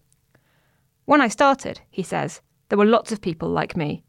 When 1.05 1.22
I 1.22 1.27
started, 1.27 1.82
he 1.89 2.03
says, 2.03 2.41
there 2.70 2.78
were 2.78 2.86
lots 2.86 3.12
of 3.12 3.22
people 3.22 3.50
like 3.50 3.78
me. 3.78 4.04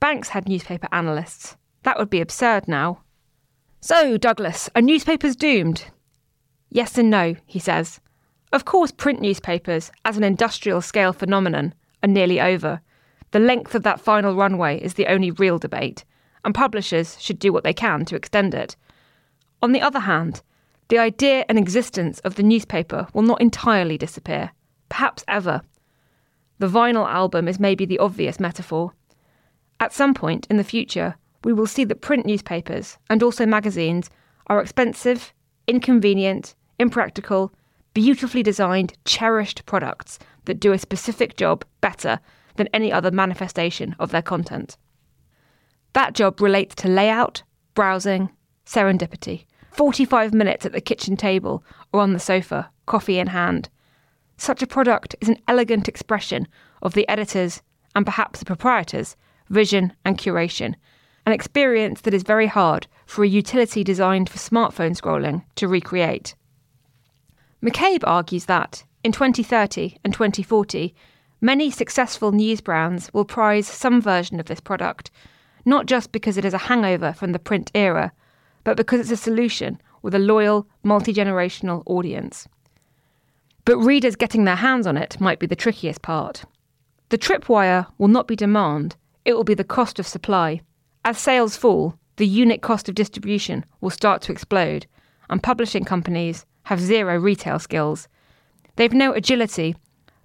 Banks 0.00 0.28
had 0.28 0.48
newspaper 0.48 0.88
analysts. 0.92 1.56
That 1.82 1.98
would 1.98 2.10
be 2.10 2.20
absurd 2.20 2.68
now. 2.68 3.02
So, 3.80 4.16
Douglas, 4.16 4.68
are 4.74 4.82
newspapers 4.82 5.36
doomed? 5.36 5.86
Yes 6.70 6.98
and 6.98 7.10
no, 7.10 7.36
he 7.46 7.58
says. 7.58 8.00
Of 8.52 8.64
course, 8.64 8.90
print 8.92 9.20
newspapers, 9.20 9.90
as 10.04 10.16
an 10.16 10.24
industrial 10.24 10.80
scale 10.80 11.12
phenomenon, 11.12 11.74
are 12.02 12.08
nearly 12.08 12.40
over. 12.40 12.80
The 13.32 13.38
length 13.38 13.74
of 13.74 13.82
that 13.82 14.00
final 14.00 14.34
runway 14.34 14.80
is 14.80 14.94
the 14.94 15.06
only 15.06 15.30
real 15.30 15.58
debate, 15.58 16.04
and 16.44 16.54
publishers 16.54 17.20
should 17.20 17.38
do 17.38 17.52
what 17.52 17.64
they 17.64 17.74
can 17.74 18.04
to 18.06 18.16
extend 18.16 18.54
it. 18.54 18.76
On 19.62 19.72
the 19.72 19.82
other 19.82 20.00
hand, 20.00 20.42
the 20.88 20.98
idea 20.98 21.44
and 21.48 21.58
existence 21.58 22.20
of 22.20 22.36
the 22.36 22.42
newspaper 22.42 23.08
will 23.12 23.22
not 23.22 23.40
entirely 23.40 23.98
disappear, 23.98 24.52
perhaps 24.88 25.24
ever. 25.26 25.62
The 26.58 26.68
vinyl 26.68 27.08
album 27.08 27.48
is 27.48 27.60
maybe 27.60 27.84
the 27.84 27.98
obvious 27.98 28.40
metaphor. 28.40 28.92
At 29.78 29.92
some 29.92 30.14
point 30.14 30.46
in 30.48 30.56
the 30.56 30.64
future, 30.64 31.16
we 31.44 31.52
will 31.52 31.66
see 31.66 31.84
that 31.84 32.00
print 32.00 32.24
newspapers, 32.24 32.98
and 33.10 33.22
also 33.22 33.44
magazines, 33.44 34.10
are 34.46 34.60
expensive, 34.60 35.34
inconvenient, 35.66 36.54
impractical, 36.78 37.52
beautifully 37.92 38.42
designed, 38.42 38.94
cherished 39.04 39.66
products 39.66 40.18
that 40.46 40.60
do 40.60 40.72
a 40.72 40.78
specific 40.78 41.36
job 41.36 41.64
better 41.80 42.20
than 42.56 42.68
any 42.72 42.92
other 42.92 43.10
manifestation 43.10 43.94
of 43.98 44.10
their 44.10 44.22
content. 44.22 44.76
That 45.92 46.14
job 46.14 46.40
relates 46.40 46.74
to 46.76 46.88
layout, 46.88 47.42
browsing, 47.74 48.30
serendipity. 48.64 49.44
45 49.72 50.32
minutes 50.32 50.64
at 50.64 50.72
the 50.72 50.80
kitchen 50.80 51.16
table 51.16 51.62
or 51.92 52.00
on 52.00 52.12
the 52.12 52.18
sofa, 52.18 52.70
coffee 52.86 53.18
in 53.18 53.28
hand. 53.28 53.68
Such 54.36 54.62
a 54.62 54.66
product 54.66 55.16
is 55.20 55.28
an 55.28 55.38
elegant 55.48 55.88
expression 55.88 56.46
of 56.82 56.94
the 56.94 57.08
editor's, 57.08 57.62
and 57.94 58.04
perhaps 58.04 58.38
the 58.38 58.44
proprietor's, 58.44 59.16
vision 59.48 59.92
and 60.04 60.18
curation, 60.18 60.74
an 61.24 61.32
experience 61.32 62.00
that 62.02 62.14
is 62.14 62.22
very 62.22 62.46
hard 62.46 62.86
for 63.06 63.24
a 63.24 63.28
utility 63.28 63.82
designed 63.82 64.28
for 64.28 64.38
smartphone 64.38 64.96
scrolling 64.96 65.44
to 65.54 65.68
recreate. 65.68 66.34
McCabe 67.62 68.04
argues 68.04 68.44
that, 68.44 68.84
in 69.02 69.12
2030 69.12 69.98
and 70.04 70.12
2040, 70.12 70.94
many 71.40 71.70
successful 71.70 72.32
news 72.32 72.60
brands 72.60 73.12
will 73.12 73.24
prize 73.24 73.66
some 73.66 74.00
version 74.00 74.38
of 74.38 74.46
this 74.46 74.60
product 74.60 75.10
not 75.66 75.86
just 75.86 76.12
because 76.12 76.38
it 76.38 76.44
is 76.44 76.54
a 76.54 76.58
hangover 76.58 77.12
from 77.12 77.32
the 77.32 77.38
print 77.38 77.70
era, 77.74 78.12
but 78.64 78.76
because 78.76 79.00
it's 79.00 79.10
a 79.10 79.16
solution 79.16 79.78
with 80.00 80.14
a 80.14 80.18
loyal, 80.18 80.66
multi 80.84 81.12
generational 81.12 81.82
audience. 81.86 82.48
But 83.66 83.76
readers 83.76 84.16
getting 84.16 84.44
their 84.44 84.56
hands 84.56 84.86
on 84.86 84.96
it 84.96 85.20
might 85.20 85.38
be 85.38 85.46
the 85.46 85.54
trickiest 85.54 86.00
part. 86.00 86.44
The 87.10 87.18
tripwire 87.18 87.86
will 87.98 88.08
not 88.08 88.26
be 88.26 88.34
demand, 88.34 88.96
it 89.26 89.34
will 89.34 89.44
be 89.44 89.52
the 89.52 89.62
cost 89.62 89.98
of 89.98 90.06
supply. 90.06 90.62
As 91.04 91.18
sales 91.18 91.58
fall, 91.58 91.98
the 92.16 92.26
unit 92.26 92.62
cost 92.62 92.88
of 92.88 92.94
distribution 92.94 93.66
will 93.82 93.90
start 93.90 94.22
to 94.22 94.32
explode, 94.32 94.86
and 95.28 95.42
publishing 95.42 95.84
companies 95.84 96.46
have 96.62 96.80
zero 96.80 97.18
retail 97.18 97.58
skills. 97.58 98.08
They've 98.76 98.94
no 98.94 99.12
agility 99.12 99.76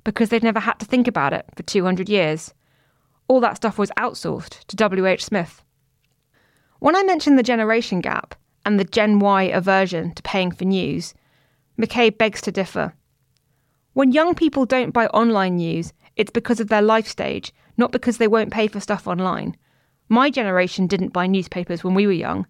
because 0.06 0.30
they've 0.30 0.42
never 0.42 0.62
had 0.62 0.80
to 0.80 0.86
think 0.86 1.10
about 1.10 1.34
it 1.34 1.46
for 1.58 1.64
200 1.64 2.08
years 2.08 2.54
all 3.32 3.40
that 3.40 3.56
stuff 3.56 3.80
was 3.80 3.92
outsourced 3.98 4.66
to 4.66 4.76
WH 4.76 5.22
Smith. 5.22 5.64
When 6.80 6.98
I 6.98 7.04
mentioned 7.04 7.40
the 7.40 7.44
generation 7.44 8.02
gap 8.02 8.36
and 8.66 8.78
the 8.78 8.84
Gen 8.84 9.20
Y 9.20 9.44
aversion 9.44 10.14
to 10.16 10.22
paying 10.22 10.52
for 10.52 10.66
news, 10.66 11.14
McCabe 11.80 12.18
begs 12.18 12.42
to 12.42 12.52
differ. 12.52 12.94
When 13.94 14.14
young 14.14 14.36
people 14.36 14.66
don't 14.66 14.94
buy 14.94 15.08
online 15.08 15.58
news, 15.58 15.92
it's 16.16 16.32
because 16.32 16.62
of 16.62 16.70
their 16.70 16.82
life 16.82 17.08
stage, 17.08 17.54
not 17.76 17.92
because 17.92 18.18
they 18.18 18.28
won't 18.28 18.52
pay 18.52 18.68
for 18.68 18.80
stuff 18.80 19.06
online. 19.06 19.58
My 20.08 20.30
generation 20.30 20.88
didn't 20.88 21.14
buy 21.14 21.28
newspapers 21.28 21.84
when 21.84 21.94
we 21.94 22.08
were 22.08 22.14
young. 22.14 22.48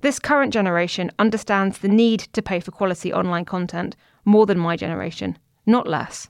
This 0.00 0.18
current 0.18 0.52
generation 0.52 1.12
understands 1.18 1.78
the 1.78 1.88
need 1.88 2.20
to 2.32 2.42
pay 2.42 2.58
for 2.58 2.72
quality 2.72 3.12
online 3.12 3.44
content 3.44 3.94
more 4.24 4.44
than 4.44 4.58
my 4.58 4.76
generation, 4.76 5.38
not 5.66 5.86
less. 5.86 6.28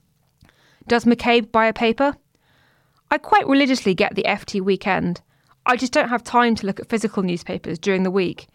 Does 0.87 1.05
McCabe 1.05 1.51
buy 1.51 1.65
a 1.65 1.73
paper? 1.73 2.15
I 3.09 3.17
quite 3.17 3.47
religiously 3.47 3.95
get 3.95 4.15
the 4.15 4.23
FT 4.23 4.61
weekend. 4.61 5.21
I 5.65 5.75
just 5.75 5.93
don't 5.93 6.09
have 6.09 6.23
time 6.23 6.53
to 6.55 6.65
look 6.67 6.79
at 6.79 6.89
physical 6.89 7.23
newspapers 7.23 7.79
during 7.79 8.03
the 8.03 8.11
week. 8.11 8.47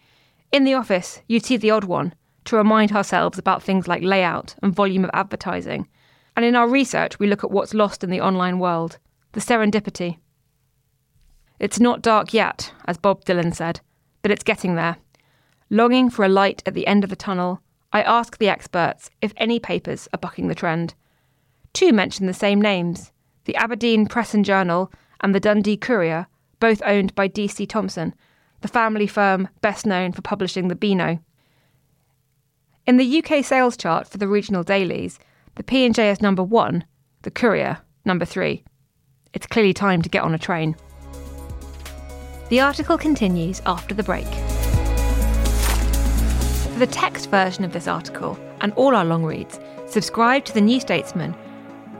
In 0.51 0.63
the 0.63 0.75
office, 0.75 1.21
you'd 1.27 1.45
see 1.45 1.57
the 1.57 1.71
odd 1.71 1.83
one 1.83 2.13
to 2.45 2.55
remind 2.55 2.91
ourselves 2.91 3.37
about 3.37 3.63
things 3.63 3.87
like 3.87 4.03
layout 4.03 4.55
and 4.61 4.75
volume 4.75 5.03
of 5.03 5.11
advertising. 5.13 5.87
And 6.35 6.45
in 6.45 6.55
our 6.55 6.67
research, 6.67 7.19
we 7.19 7.27
look 7.27 7.43
at 7.43 7.51
what's 7.51 7.73
lost 7.73 8.03
in 8.03 8.09
the 8.09 8.21
online 8.21 8.59
world 8.59 8.97
the 9.33 9.39
serendipity. 9.39 10.17
It's 11.59 11.79
not 11.79 12.03
dark 12.03 12.33
yet, 12.33 12.71
as 12.85 12.97
Bob 12.97 13.25
Dylan 13.25 13.55
said, 13.55 13.81
but 14.21 14.31
it's 14.31 14.43
getting 14.43 14.75
there. 14.75 14.97
Longing 15.69 16.09
for 16.09 16.23
a 16.23 16.29
light 16.29 16.61
at 16.65 16.75
the 16.75 16.85
end 16.85 17.03
of 17.03 17.09
the 17.09 17.15
tunnel, 17.15 17.61
I 17.91 18.03
ask 18.03 18.37
the 18.37 18.49
experts 18.49 19.09
if 19.21 19.33
any 19.37 19.59
papers 19.59 20.07
are 20.13 20.19
bucking 20.19 20.49
the 20.49 20.55
trend. 20.55 20.93
Two 21.73 21.91
mention 21.91 22.27
the 22.27 22.33
same 22.33 22.61
names 22.61 23.11
the 23.45 23.55
Aberdeen 23.55 24.07
Press 24.07 24.33
and 24.33 24.45
Journal, 24.45 24.91
and 25.19 25.35
the 25.35 25.39
Dundee 25.39 25.77
Courier, 25.77 26.27
both 26.59 26.81
owned 26.85 27.13
by 27.13 27.27
D.C. 27.27 27.65
Thomson, 27.65 28.13
the 28.61 28.67
family 28.67 29.07
firm 29.07 29.49
best 29.61 29.85
known 29.85 30.13
for 30.13 30.21
publishing 30.21 30.69
the 30.69 30.75
Beano. 30.75 31.19
In 32.85 32.97
the 32.97 33.23
UK 33.23 33.45
sales 33.45 33.77
chart 33.77 34.09
for 34.09 34.17
the 34.17 34.27
regional 34.27 34.61
dailies, 34.61 35.17
the 35.55 35.63
P&J 35.63 36.09
is 36.09 36.21
number 36.21 36.43
1, 36.43 36.83
the 37.21 37.31
Courier 37.31 37.77
number 38.03 38.25
3. 38.25 38.61
It's 39.33 39.47
clearly 39.47 39.73
time 39.73 40.01
to 40.01 40.09
get 40.09 40.23
on 40.23 40.33
a 40.33 40.37
train. 40.37 40.75
The 42.49 42.59
article 42.59 42.97
continues 42.97 43.61
after 43.65 43.95
the 43.95 44.03
break. 44.03 44.27
For 46.73 46.79
the 46.79 46.87
text 46.87 47.29
version 47.29 47.63
of 47.63 47.71
this 47.71 47.87
article 47.87 48.37
and 48.59 48.73
all 48.73 48.97
our 48.97 49.05
long 49.05 49.23
reads, 49.23 49.61
subscribe 49.87 50.43
to 50.43 50.53
The 50.53 50.59
New 50.59 50.81
Statesman 50.81 51.33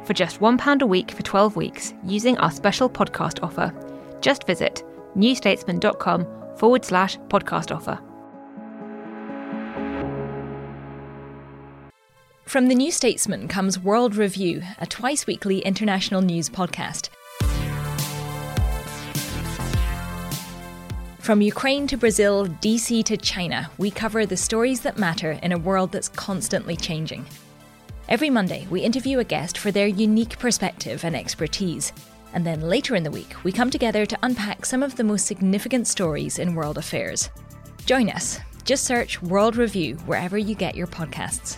for 0.04 0.14
just 0.14 0.42
£1 0.42 0.82
a 0.82 0.86
week 0.86 1.12
for 1.12 1.24
12 1.24 1.56
weeks 1.56 1.94
using 2.04 2.38
our 2.40 2.52
special 2.52 2.90
podcast 2.90 3.42
offer. 3.42 3.74
Just 4.20 4.46
visit 4.46 4.84
newstatesman.com 5.16 6.28
forward 6.58 6.84
slash 6.84 7.18
podcast 7.30 7.74
offer. 7.74 7.98
From 12.54 12.68
The 12.68 12.76
New 12.76 12.92
Statesman 12.92 13.48
comes 13.48 13.80
World 13.80 14.16
Review, 14.16 14.62
a 14.78 14.86
twice 14.86 15.26
weekly 15.26 15.62
international 15.62 16.22
news 16.22 16.52
podcast. 16.52 17.10
From 21.18 21.42
Ukraine 21.42 21.88
to 21.88 21.98
Brazil, 21.98 22.46
DC 22.46 23.04
to 23.06 23.18
China, 23.18 23.72
we 23.80 23.90
cover 23.90 24.28
the 24.28 24.38
stories 24.38 24.82
that 24.82 25.00
matter 25.00 25.32
in 25.42 25.52
a 25.52 25.58
world 25.58 25.92
that's 25.92 26.10
constantly 26.10 26.76
changing. 26.76 27.26
Every 28.08 28.30
Monday, 28.30 28.68
we 28.70 28.82
interview 28.82 29.18
a 29.18 29.24
guest 29.24 29.58
for 29.58 29.72
their 29.72 29.88
unique 29.88 30.38
perspective 30.38 31.04
and 31.04 31.16
expertise. 31.16 31.92
And 32.36 32.46
then 32.46 32.62
later 32.62 32.96
in 32.96 33.02
the 33.02 33.10
week, 33.10 33.34
we 33.44 33.52
come 33.52 33.72
together 33.72 34.06
to 34.06 34.20
unpack 34.22 34.68
some 34.68 34.84
of 34.84 34.96
the 34.96 35.04
most 35.04 35.26
significant 35.26 35.88
stories 35.88 36.38
in 36.38 36.54
world 36.54 36.78
affairs. 36.78 37.32
Join 37.88 38.12
us. 38.12 38.40
Just 38.64 38.84
search 38.84 39.24
World 39.24 39.56
Review 39.56 39.96
wherever 40.06 40.38
you 40.38 40.54
get 40.54 40.76
your 40.76 40.86
podcasts. 40.86 41.58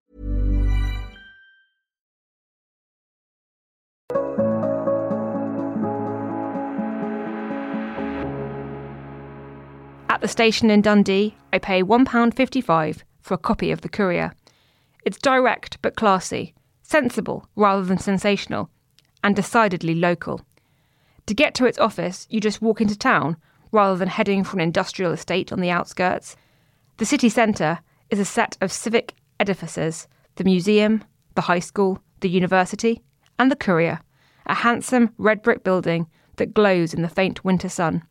At 10.21 10.25
the 10.25 10.33
station 10.33 10.69
in 10.69 10.83
Dundee, 10.83 11.35
I 11.51 11.57
pay 11.57 11.81
£1.55 11.81 13.01
for 13.21 13.33
a 13.33 13.39
copy 13.39 13.71
of 13.71 13.81
The 13.81 13.89
Courier. 13.89 14.35
It's 15.03 15.17
direct 15.17 15.81
but 15.81 15.95
classy, 15.95 16.53
sensible 16.83 17.47
rather 17.55 17.83
than 17.83 17.97
sensational, 17.97 18.69
and 19.23 19.35
decidedly 19.35 19.95
local. 19.95 20.41
To 21.25 21.33
get 21.33 21.55
to 21.55 21.65
its 21.65 21.79
office, 21.79 22.27
you 22.29 22.39
just 22.39 22.61
walk 22.61 22.81
into 22.81 22.95
town 22.95 23.35
rather 23.71 23.97
than 23.97 24.09
heading 24.09 24.43
for 24.43 24.57
an 24.57 24.61
industrial 24.61 25.11
estate 25.11 25.51
on 25.51 25.59
the 25.59 25.71
outskirts. 25.71 26.35
The 26.97 27.05
city 27.07 27.27
centre 27.27 27.79
is 28.11 28.19
a 28.19 28.23
set 28.23 28.59
of 28.61 28.71
civic 28.71 29.15
edifices 29.39 30.07
the 30.35 30.43
museum, 30.43 31.03
the 31.33 31.41
high 31.41 31.57
school, 31.57 31.97
the 32.19 32.29
university, 32.29 33.01
and 33.39 33.49
the 33.49 33.55
Courier, 33.55 34.01
a 34.45 34.53
handsome 34.53 35.15
red 35.17 35.41
brick 35.41 35.63
building 35.63 36.05
that 36.35 36.53
glows 36.53 36.93
in 36.93 37.01
the 37.01 37.09
faint 37.09 37.43
winter 37.43 37.69
sun. 37.69 38.03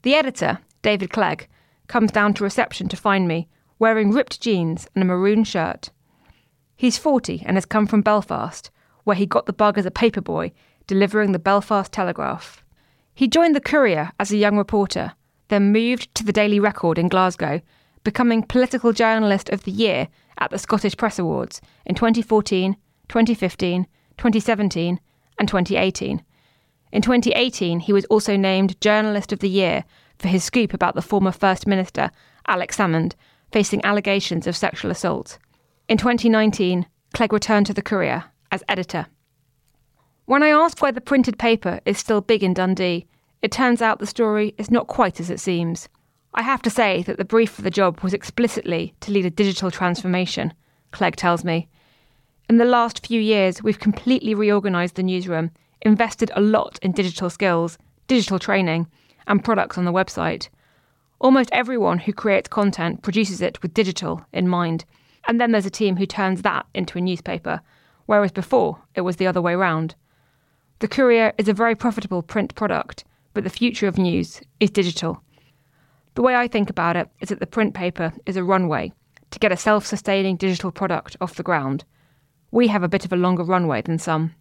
The 0.00 0.14
editor, 0.14 0.60
David 0.82 1.10
Clegg, 1.10 1.48
comes 1.86 2.12
down 2.12 2.34
to 2.34 2.44
reception 2.44 2.88
to 2.88 2.96
find 2.96 3.26
me, 3.26 3.48
wearing 3.78 4.12
ripped 4.12 4.40
jeans 4.40 4.88
and 4.94 5.02
a 5.02 5.06
maroon 5.06 5.44
shirt. 5.44 5.90
He's 6.76 6.98
40 6.98 7.42
and 7.46 7.56
has 7.56 7.66
come 7.66 7.86
from 7.86 8.02
Belfast, 8.02 8.70
where 9.04 9.16
he 9.16 9.26
got 9.26 9.46
the 9.46 9.52
bug 9.52 9.78
as 9.78 9.86
a 9.86 9.90
paperboy, 9.90 10.52
delivering 10.86 11.32
the 11.32 11.38
Belfast 11.38 11.90
Telegraph. 11.92 12.62
He 13.14 13.26
joined 13.26 13.56
the 13.56 13.60
Courier 13.60 14.12
as 14.20 14.30
a 14.30 14.36
young 14.36 14.56
reporter, 14.56 15.14
then 15.48 15.72
moved 15.72 16.14
to 16.14 16.24
the 16.24 16.32
Daily 16.32 16.60
Record 16.60 16.98
in 16.98 17.08
Glasgow, 17.08 17.60
becoming 18.04 18.42
Political 18.42 18.92
Journalist 18.92 19.48
of 19.48 19.64
the 19.64 19.72
Year 19.72 20.08
at 20.38 20.50
the 20.50 20.58
Scottish 20.58 20.96
Press 20.96 21.18
Awards 21.18 21.60
in 21.84 21.94
2014, 21.94 22.76
2015, 23.08 23.86
2017, 24.16 25.00
and 25.38 25.48
2018. 25.48 26.22
In 26.92 27.02
2018, 27.02 27.80
he 27.80 27.92
was 27.92 28.04
also 28.06 28.36
named 28.36 28.80
Journalist 28.80 29.32
of 29.32 29.40
the 29.40 29.48
Year 29.48 29.84
for 30.18 30.28
his 30.28 30.44
scoop 30.44 30.74
about 30.74 30.94
the 30.94 31.02
former 31.02 31.32
First 31.32 31.66
Minister, 31.66 32.10
Alex 32.46 32.76
Salmond, 32.76 33.14
facing 33.52 33.84
allegations 33.84 34.46
of 34.46 34.56
sexual 34.56 34.90
assault. 34.90 35.38
In 35.88 35.96
2019, 35.96 36.86
Clegg 37.14 37.32
returned 37.32 37.66
to 37.66 37.74
the 37.74 37.82
Courier 37.82 38.24
as 38.50 38.62
editor. 38.68 39.06
When 40.26 40.42
I 40.42 40.48
ask 40.48 40.82
why 40.82 40.90
the 40.90 41.00
printed 41.00 41.38
paper 41.38 41.80
is 41.86 41.98
still 41.98 42.20
big 42.20 42.44
in 42.44 42.52
Dundee, 42.52 43.06
it 43.40 43.52
turns 43.52 43.80
out 43.80 43.98
the 43.98 44.06
story 44.06 44.54
is 44.58 44.70
not 44.70 44.86
quite 44.86 45.20
as 45.20 45.30
it 45.30 45.40
seems. 45.40 45.88
I 46.34 46.42
have 46.42 46.60
to 46.62 46.70
say 46.70 47.02
that 47.04 47.16
the 47.16 47.24
brief 47.24 47.50
for 47.50 47.62
the 47.62 47.70
job 47.70 48.00
was 48.00 48.12
explicitly 48.12 48.94
to 49.00 49.10
lead 49.12 49.24
a 49.24 49.30
digital 49.30 49.70
transformation, 49.70 50.52
Clegg 50.90 51.16
tells 51.16 51.44
me. 51.44 51.68
In 52.48 52.58
the 52.58 52.64
last 52.64 53.06
few 53.06 53.20
years, 53.20 53.62
we've 53.62 53.78
completely 53.78 54.34
reorganised 54.34 54.96
the 54.96 55.02
newsroom, 55.02 55.50
invested 55.82 56.30
a 56.34 56.40
lot 56.40 56.78
in 56.82 56.92
digital 56.92 57.30
skills, 57.30 57.78
digital 58.06 58.38
training, 58.38 58.86
and 59.28 59.44
products 59.44 59.78
on 59.78 59.84
the 59.84 59.92
website. 59.92 60.48
Almost 61.20 61.50
everyone 61.52 61.98
who 61.98 62.12
creates 62.12 62.48
content 62.48 63.02
produces 63.02 63.40
it 63.40 63.62
with 63.62 63.74
digital 63.74 64.24
in 64.32 64.48
mind, 64.48 64.84
And 65.26 65.40
then 65.40 65.52
there's 65.52 65.66
a 65.66 65.70
team 65.70 65.96
who 65.96 66.06
turns 66.06 66.42
that 66.42 66.66
into 66.74 66.96
a 66.96 67.02
newspaper, 67.02 67.60
whereas 68.06 68.32
before 68.32 68.78
it 68.94 69.02
was 69.02 69.16
the 69.16 69.26
other 69.26 69.42
way 69.42 69.54
round. 69.54 69.94
The 70.78 70.88
Courier 70.88 71.34
is 71.36 71.48
a 71.48 71.52
very 71.52 71.74
profitable 71.74 72.22
print 72.22 72.54
product, 72.54 73.04
but 73.34 73.44
the 73.44 73.50
future 73.50 73.86
of 73.86 73.98
news 73.98 74.40
is 74.60 74.70
digital. 74.70 75.22
The 76.14 76.22
way 76.22 76.34
I 76.34 76.48
think 76.48 76.70
about 76.70 76.96
it 76.96 77.08
is 77.20 77.28
that 77.28 77.40
the 77.40 77.46
print 77.46 77.74
paper 77.74 78.12
is 78.26 78.36
a 78.36 78.44
runway 78.44 78.92
to 79.30 79.38
get 79.38 79.52
a 79.52 79.56
self 79.56 79.84
sustaining 79.84 80.36
digital 80.36 80.72
product 80.72 81.16
off 81.20 81.34
the 81.34 81.42
ground. 81.42 81.84
We 82.50 82.68
have 82.68 82.82
a 82.82 82.88
bit 82.88 83.04
of 83.04 83.12
a 83.12 83.16
longer 83.16 83.44
runway 83.44 83.82
than 83.82 83.98
some. 83.98 84.34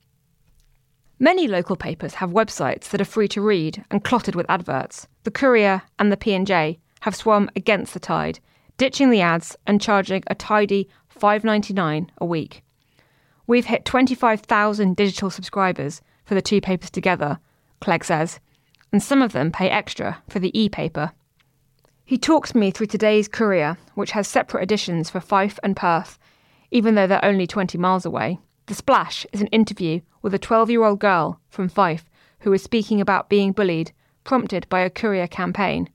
Many 1.19 1.47
local 1.47 1.75
papers 1.75 2.15
have 2.15 2.29
websites 2.29 2.89
that 2.89 3.01
are 3.01 3.05
free 3.05 3.27
to 3.29 3.41
read 3.41 3.83
and 3.89 4.03
clotted 4.03 4.35
with 4.35 4.45
adverts. 4.49 5.07
The 5.23 5.31
Courier 5.31 5.81
and 5.97 6.11
the 6.11 6.17
P&J 6.17 6.77
have 6.99 7.15
swum 7.15 7.49
against 7.55 7.95
the 7.95 7.99
tide, 7.99 8.39
ditching 8.77 9.09
the 9.09 9.21
ads 9.21 9.57
and 9.65 9.81
charging 9.81 10.21
a 10.27 10.35
tidy 10.35 10.87
$5.99 11.19 12.09
a 12.19 12.25
week. 12.25 12.63
We've 13.47 13.65
hit 13.65 13.83
25,000 13.83 14.95
digital 14.95 15.31
subscribers 15.31 16.01
for 16.23 16.35
the 16.35 16.41
two 16.41 16.61
papers 16.61 16.91
together, 16.91 17.39
Clegg 17.81 18.03
says, 18.03 18.39
and 18.91 19.01
some 19.01 19.23
of 19.23 19.31
them 19.31 19.51
pay 19.51 19.69
extra 19.69 20.21
for 20.29 20.37
the 20.37 20.57
e-paper. 20.59 21.13
He 22.05 22.19
talks 22.19 22.53
me 22.53 22.69
through 22.69 22.87
today's 22.87 23.27
Courier, 23.27 23.77
which 23.95 24.11
has 24.11 24.27
separate 24.27 24.61
editions 24.61 25.09
for 25.09 25.19
Fife 25.19 25.57
and 25.63 25.75
Perth, 25.75 26.19
even 26.69 26.93
though 26.93 27.07
they're 27.07 27.25
only 27.25 27.47
20 27.47 27.77
miles 27.79 28.05
away. 28.05 28.39
The 28.67 28.73
Splash 28.73 29.25
is 29.31 29.39
an 29.39 29.47
interview 29.47 30.01
with 30.21 30.33
a 30.33 30.39
12 30.39 30.69
year 30.69 30.83
old 30.83 30.99
girl 30.99 31.39
from 31.47 31.69
Fife 31.69 32.09
who 32.41 32.51
is 32.51 32.61
speaking 32.61 32.99
about 32.99 33.29
being 33.29 33.53
bullied, 33.53 33.93
prompted 34.25 34.67
by 34.67 34.81
a 34.81 34.89
Courier 34.89 35.27
campaign. 35.27 35.89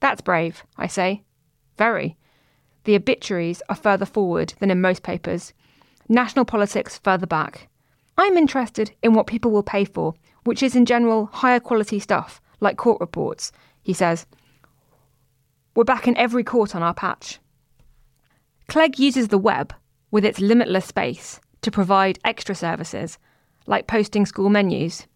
That's 0.00 0.20
brave, 0.20 0.64
I 0.76 0.88
say. 0.88 1.22
Very. 1.78 2.16
The 2.82 2.96
obituaries 2.96 3.62
are 3.68 3.76
further 3.76 4.06
forward 4.06 4.54
than 4.58 4.72
in 4.72 4.80
most 4.80 5.04
papers, 5.04 5.52
national 6.08 6.44
politics 6.44 6.98
further 6.98 7.28
back. 7.28 7.68
I'm 8.18 8.36
interested 8.36 8.92
in 9.04 9.14
what 9.14 9.28
people 9.28 9.52
will 9.52 9.62
pay 9.62 9.84
for, 9.84 10.14
which 10.42 10.64
is 10.64 10.74
in 10.74 10.84
general 10.84 11.26
higher 11.26 11.60
quality 11.60 12.00
stuff, 12.00 12.40
like 12.58 12.76
court 12.76 13.00
reports, 13.00 13.52
he 13.84 13.92
says. 13.92 14.26
We're 15.76 15.84
back 15.84 16.08
in 16.08 16.16
every 16.16 16.42
court 16.42 16.74
on 16.74 16.82
our 16.82 16.94
patch. 16.94 17.38
Clegg 18.66 18.98
uses 18.98 19.28
the 19.28 19.38
web, 19.38 19.72
with 20.10 20.24
its 20.24 20.40
limitless 20.40 20.86
space, 20.86 21.40
to 21.66 21.70
provide 21.70 22.18
extra 22.24 22.54
services, 22.54 23.18
like 23.66 23.86
posting 23.86 24.24
school 24.24 24.48
menus. 24.48 25.06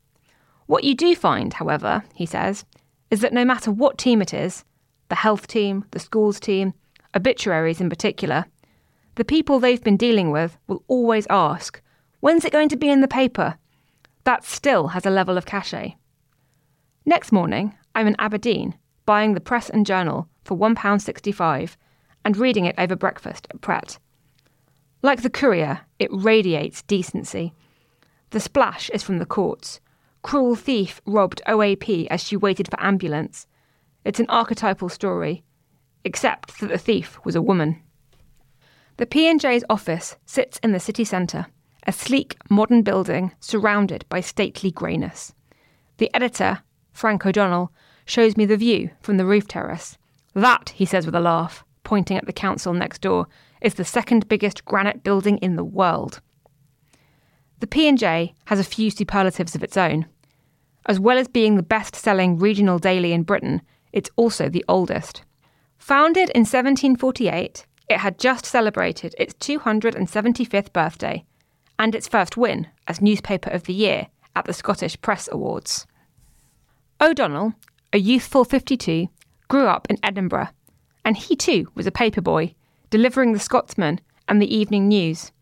What 0.67 0.85
you 0.85 0.95
do 0.95 1.15
find, 1.15 1.55
however, 1.55 2.03
he 2.15 2.27
says, 2.27 2.65
is 3.11 3.21
that 3.21 3.33
no 3.33 3.45
matter 3.45 3.71
what 3.71 3.99
team 3.99 4.21
it 4.21 4.35
is 4.35 4.65
the 5.09 5.15
health 5.15 5.47
team, 5.47 5.85
the 5.93 5.99
schools 5.99 6.39
team, 6.39 6.75
obituaries 7.15 7.81
in 7.81 7.89
particular 7.89 8.45
the 9.17 9.25
people 9.25 9.59
they've 9.59 9.85
been 9.85 9.97
dealing 9.97 10.31
with 10.31 10.57
will 10.67 10.83
always 10.89 11.27
ask, 11.29 11.83
When's 12.21 12.45
it 12.45 12.53
going 12.53 12.69
to 12.71 12.77
be 12.77 12.89
in 12.89 13.01
the 13.01 13.09
paper? 13.09 13.57
That 14.25 14.45
still 14.45 14.89
has 14.89 15.05
a 15.05 15.11
level 15.11 15.37
of 15.37 15.47
cachet. 15.47 15.97
Next 17.05 17.33
morning, 17.33 17.75
I'm 17.95 18.07
in 18.07 18.17
Aberdeen, 18.19 18.75
buying 19.07 19.35
the 19.35 19.41
Press 19.41 19.69
and 19.69 19.85
Journal 19.85 20.29
for 20.45 20.57
£1.65 20.57 21.77
and 22.25 22.37
reading 22.37 22.65
it 22.65 22.75
over 22.79 22.97
breakfast 22.97 23.47
at 23.51 23.61
Pret. 23.61 23.99
Like 25.03 25.23
the 25.23 25.31
Courier, 25.31 25.81
it 25.99 26.11
radiates 26.13 26.83
decency. 26.83 27.55
The 28.31 28.41
splash 28.41 28.91
is 28.91 29.03
from 29.03 29.19
the 29.19 29.27
courts. 29.27 29.81
Cruel 30.23 30.55
thief 30.55 31.01
robbed 31.07 31.41
OAP 31.47 32.07
as 32.11 32.23
she 32.23 32.37
waited 32.37 32.69
for 32.69 32.81
ambulance. 32.81 33.47
It's 34.05 34.21
an 34.21 34.27
archetypal 34.29 34.91
story, 34.91 35.43
except 36.05 36.61
that 36.61 36.69
the 36.69 36.79
thief 36.79 37.19
was 37.25 37.35
a 37.35 37.43
woman. 37.43 37.83
The 38.99 39.07
P&J's 39.07 39.65
office 39.71 40.17
sits 40.27 40.59
in 40.63 40.73
the 40.73 40.81
city 40.81 41.05
centre, 41.05 41.47
a 41.87 41.93
sleek, 41.93 42.37
modern 42.51 42.83
building 42.83 43.33
surrounded 43.41 44.05
by 44.11 44.21
stately 44.21 44.71
greyness. 44.71 45.33
The 45.97 46.15
editor, 46.15 46.63
Frank 46.93 47.25
O'Donnell, 47.25 47.73
shows 48.05 48.37
me 48.37 48.45
the 48.45 48.59
view 48.59 48.91
from 49.01 49.17
the 49.17 49.25
roof 49.25 49.49
terrace. 49.49 49.97
That, 50.35 50.71
he 50.71 50.85
says 50.85 51.07
with 51.07 51.15
a 51.15 51.21
laugh, 51.21 51.65
pointing 51.85 52.19
at 52.19 52.27
the 52.27 52.33
council 52.33 52.75
next 52.75 53.01
door, 53.01 53.27
is 53.61 53.75
the 53.75 53.85
second 53.85 54.29
biggest 54.29 54.65
granite 54.65 55.03
building 55.03 55.39
in 55.39 55.57
the 55.57 55.65
world. 55.65 56.21
The 57.61 57.67
P&J 57.67 58.35
has 58.47 58.59
a 58.59 58.65
few 58.65 58.91
superlatives 58.91 59.55
of 59.55 59.63
its 59.63 59.77
own. 59.77 60.07
As 60.87 60.99
well 60.99 61.19
as 61.19 61.29
being 61.29 61.57
the 61.57 61.63
best-selling 61.63 62.39
regional 62.39 62.79
daily 62.79 63.13
in 63.13 63.23
Britain, 63.23 63.61
it's 63.93 64.11
also 64.17 64.49
the 64.49 64.65
oldest. 64.67 65.23
Founded 65.79 66.31
in 66.31 66.41
1748, 66.41 67.67
it 67.89 67.99
had 67.99 68.19
just 68.19 68.47
celebrated 68.47 69.15
its 69.19 69.35
275th 69.35 70.73
birthday 70.73 71.25
and 71.79 71.95
its 71.95 72.09
first 72.09 72.37
win 72.37 72.67
as 72.87 73.01
Newspaper 73.01 73.51
of 73.51 73.65
the 73.65 73.73
Year 73.75 74.07
at 74.37 74.45
the 74.45 74.53
Scottish 74.53 75.01
Press 75.01 75.29
Awards. 75.33 75.87
O'Donnell, 77.01 77.55
a 77.93 77.99
youthful 77.99 78.45
52, 78.45 79.09
grew 79.49 79.67
up 79.67 79.87
in 79.91 79.99
Edinburgh, 80.03 80.49
and 81.05 81.17
he 81.17 81.35
too 81.35 81.69
was 81.75 81.87
a 81.87 81.91
paperboy, 81.91 82.55
delivering 82.91 83.33
the 83.33 83.39
Scotsman 83.39 84.01
and 84.29 84.43
the 84.43 84.55
evening 84.55 84.89
news. 84.89 85.33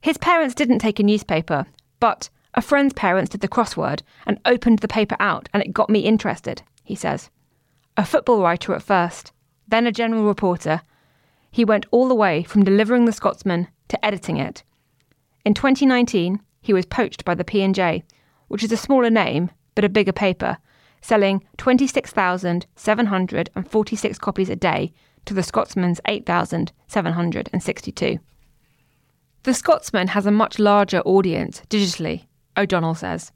His 0.00 0.16
parents 0.16 0.54
didn't 0.54 0.78
take 0.78 0.98
a 0.98 1.04
newspaper, 1.04 1.66
but 1.98 2.30
a 2.54 2.62
friend's 2.62 2.94
parents 2.94 3.30
did 3.30 3.42
the 3.42 3.48
crossword 3.48 4.00
and 4.26 4.40
opened 4.44 4.78
the 4.78 4.88
paper 4.88 5.16
out, 5.20 5.48
and 5.52 5.62
it 5.62 5.72
got 5.72 5.90
me 5.90 6.00
interested, 6.00 6.62
he 6.82 6.94
says. 6.94 7.30
A 7.96 8.04
football 8.04 8.40
writer 8.40 8.74
at 8.74 8.82
first, 8.82 9.32
then 9.68 9.86
a 9.86 9.92
general 9.92 10.24
reporter, 10.24 10.80
he 11.50 11.64
went 11.64 11.86
all 11.90 12.08
the 12.08 12.14
way 12.14 12.44
from 12.44 12.64
delivering 12.64 13.04
the 13.04 13.12
Scotsman 13.12 13.68
to 13.88 14.02
editing 14.04 14.36
it. 14.36 14.62
In 15.44 15.54
2019, 15.54 16.40
he 16.60 16.72
was 16.72 16.86
poached 16.86 17.24
by 17.24 17.34
the 17.34 17.44
P&J, 17.44 18.04
which 18.48 18.62
is 18.62 18.72
a 18.72 18.76
smaller 18.76 19.10
name 19.10 19.50
but 19.74 19.84
a 19.84 19.88
bigger 19.88 20.12
paper, 20.12 20.58
selling 21.00 21.44
26,746 21.56 24.18
copies 24.18 24.50
a 24.50 24.56
day 24.56 24.92
to 25.26 25.34
the 25.34 25.42
Scotsman's 25.42 26.00
8,762. 26.06 28.18
The 29.42 29.54
Scotsman 29.54 30.08
has 30.08 30.26
a 30.26 30.30
much 30.30 30.58
larger 30.58 31.00
audience 31.00 31.62
digitally, 31.70 32.26
O'Donnell 32.56 32.94
says. 32.94 33.32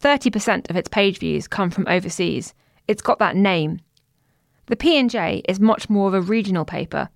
30% 0.00 0.68
of 0.68 0.76
its 0.76 0.88
page 0.88 1.18
views 1.18 1.46
come 1.46 1.70
from 1.70 1.86
overseas. 1.88 2.54
It's 2.88 3.02
got 3.02 3.20
that 3.20 3.36
name. 3.36 3.80
The 4.66 4.76
P&J 4.76 5.42
is 5.48 5.60
much 5.60 5.88
more 5.88 6.08
of 6.08 6.14
a 6.14 6.20
regional 6.20 6.64
paper, 6.64 7.08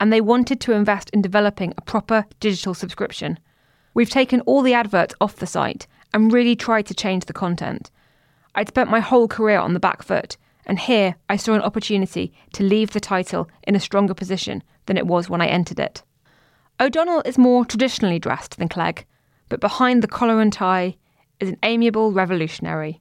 and 0.00 0.12
they 0.12 0.20
wanted 0.20 0.60
to 0.60 0.72
invest 0.72 1.10
in 1.10 1.22
developing 1.22 1.72
a 1.76 1.82
proper 1.82 2.26
digital 2.40 2.74
subscription. 2.74 3.38
We've 3.94 4.10
taken 4.10 4.40
all 4.42 4.62
the 4.62 4.74
adverts 4.74 5.14
off 5.20 5.36
the 5.36 5.46
site 5.46 5.86
and 6.12 6.32
really 6.32 6.56
tried 6.56 6.86
to 6.86 6.94
change 6.94 7.24
the 7.24 7.32
content. 7.32 7.90
I'd 8.54 8.68
spent 8.68 8.90
my 8.90 9.00
whole 9.00 9.28
career 9.28 9.58
on 9.58 9.74
the 9.74 9.80
back 9.80 10.02
foot, 10.02 10.36
and 10.68 10.78
here 10.78 11.16
I 11.28 11.36
saw 11.36 11.54
an 11.54 11.62
opportunity 11.62 12.32
to 12.52 12.62
leave 12.62 12.92
the 12.92 13.00
title 13.00 13.48
in 13.66 13.74
a 13.74 13.80
stronger 13.80 14.14
position 14.14 14.62
than 14.86 14.98
it 14.98 15.06
was 15.06 15.30
when 15.30 15.40
I 15.40 15.46
entered 15.46 15.80
it. 15.80 16.02
O'Donnell 16.78 17.22
is 17.24 17.38
more 17.38 17.64
traditionally 17.64 18.18
dressed 18.18 18.58
than 18.58 18.68
Clegg, 18.68 19.04
but 19.48 19.60
behind 19.60 20.02
the 20.02 20.08
collar 20.08 20.40
and 20.40 20.52
tie 20.52 20.96
is 21.40 21.48
an 21.48 21.58
amiable 21.62 22.12
revolutionary. 22.12 23.00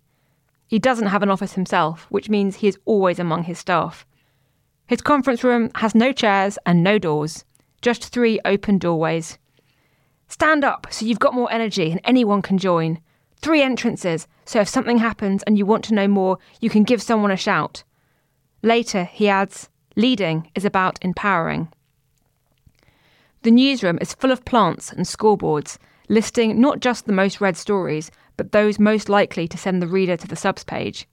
He 0.68 0.80
doesn't 0.80 1.08
have 1.08 1.24
an 1.24 1.30
office 1.30 1.54
himself, 1.54 2.08
which 2.10 2.30
means 2.30 2.56
he 2.56 2.68
is 2.68 2.80
always 2.86 3.20
among 3.20 3.44
his 3.44 3.60
staff. 3.60 4.06
His 4.88 5.02
conference 5.02 5.44
room 5.44 5.70
has 5.76 5.94
no 5.94 6.12
chairs 6.12 6.58
and 6.66 6.82
no 6.82 6.98
doors, 6.98 7.46
just 7.82 8.06
three 8.06 8.40
open 8.46 8.78
doorways. 8.78 9.38
Stand 10.30 10.64
up 10.64 10.88
so 10.90 11.06
you've 11.06 11.20
got 11.20 11.34
more 11.34 11.52
energy 11.52 11.92
and 11.92 12.02
anyone 12.04 12.42
can 12.42 12.58
join. 12.58 13.00
Three 13.42 13.62
entrances, 13.62 14.28
so 14.46 14.60
if 14.60 14.68
something 14.68 14.98
happens 14.98 15.44
and 15.44 15.58
you 15.58 15.66
want 15.66 15.84
to 15.86 15.94
know 15.94 16.08
more, 16.08 16.38
you 16.60 16.70
can 16.70 16.84
give 16.84 17.02
someone 17.02 17.32
a 17.32 17.38
shout. 17.38 17.84
Later, 18.64 19.04
he 19.06 19.30
adds, 19.30 19.70
leading 19.96 20.50
is 20.56 20.66
about 20.66 20.98
empowering. 21.02 21.70
The 23.44 23.52
newsroom 23.52 24.00
is 24.02 24.14
full 24.14 24.32
of 24.32 24.46
plants 24.46 24.92
and 24.92 25.06
scoreboards, 25.06 25.78
listing 26.10 26.60
not 26.60 26.80
just 26.80 27.06
the 27.06 27.14
most 27.14 27.40
read 27.40 27.56
stories, 27.56 28.12
but 28.36 28.52
those 28.52 28.80
most 28.80 29.10
likely 29.10 29.48
to 29.48 29.58
send 29.58 29.82
the 29.82 29.88
reader 29.88 30.18
to 30.18 30.28
the 30.28 30.36
subs 30.36 30.64
page. 30.64 31.08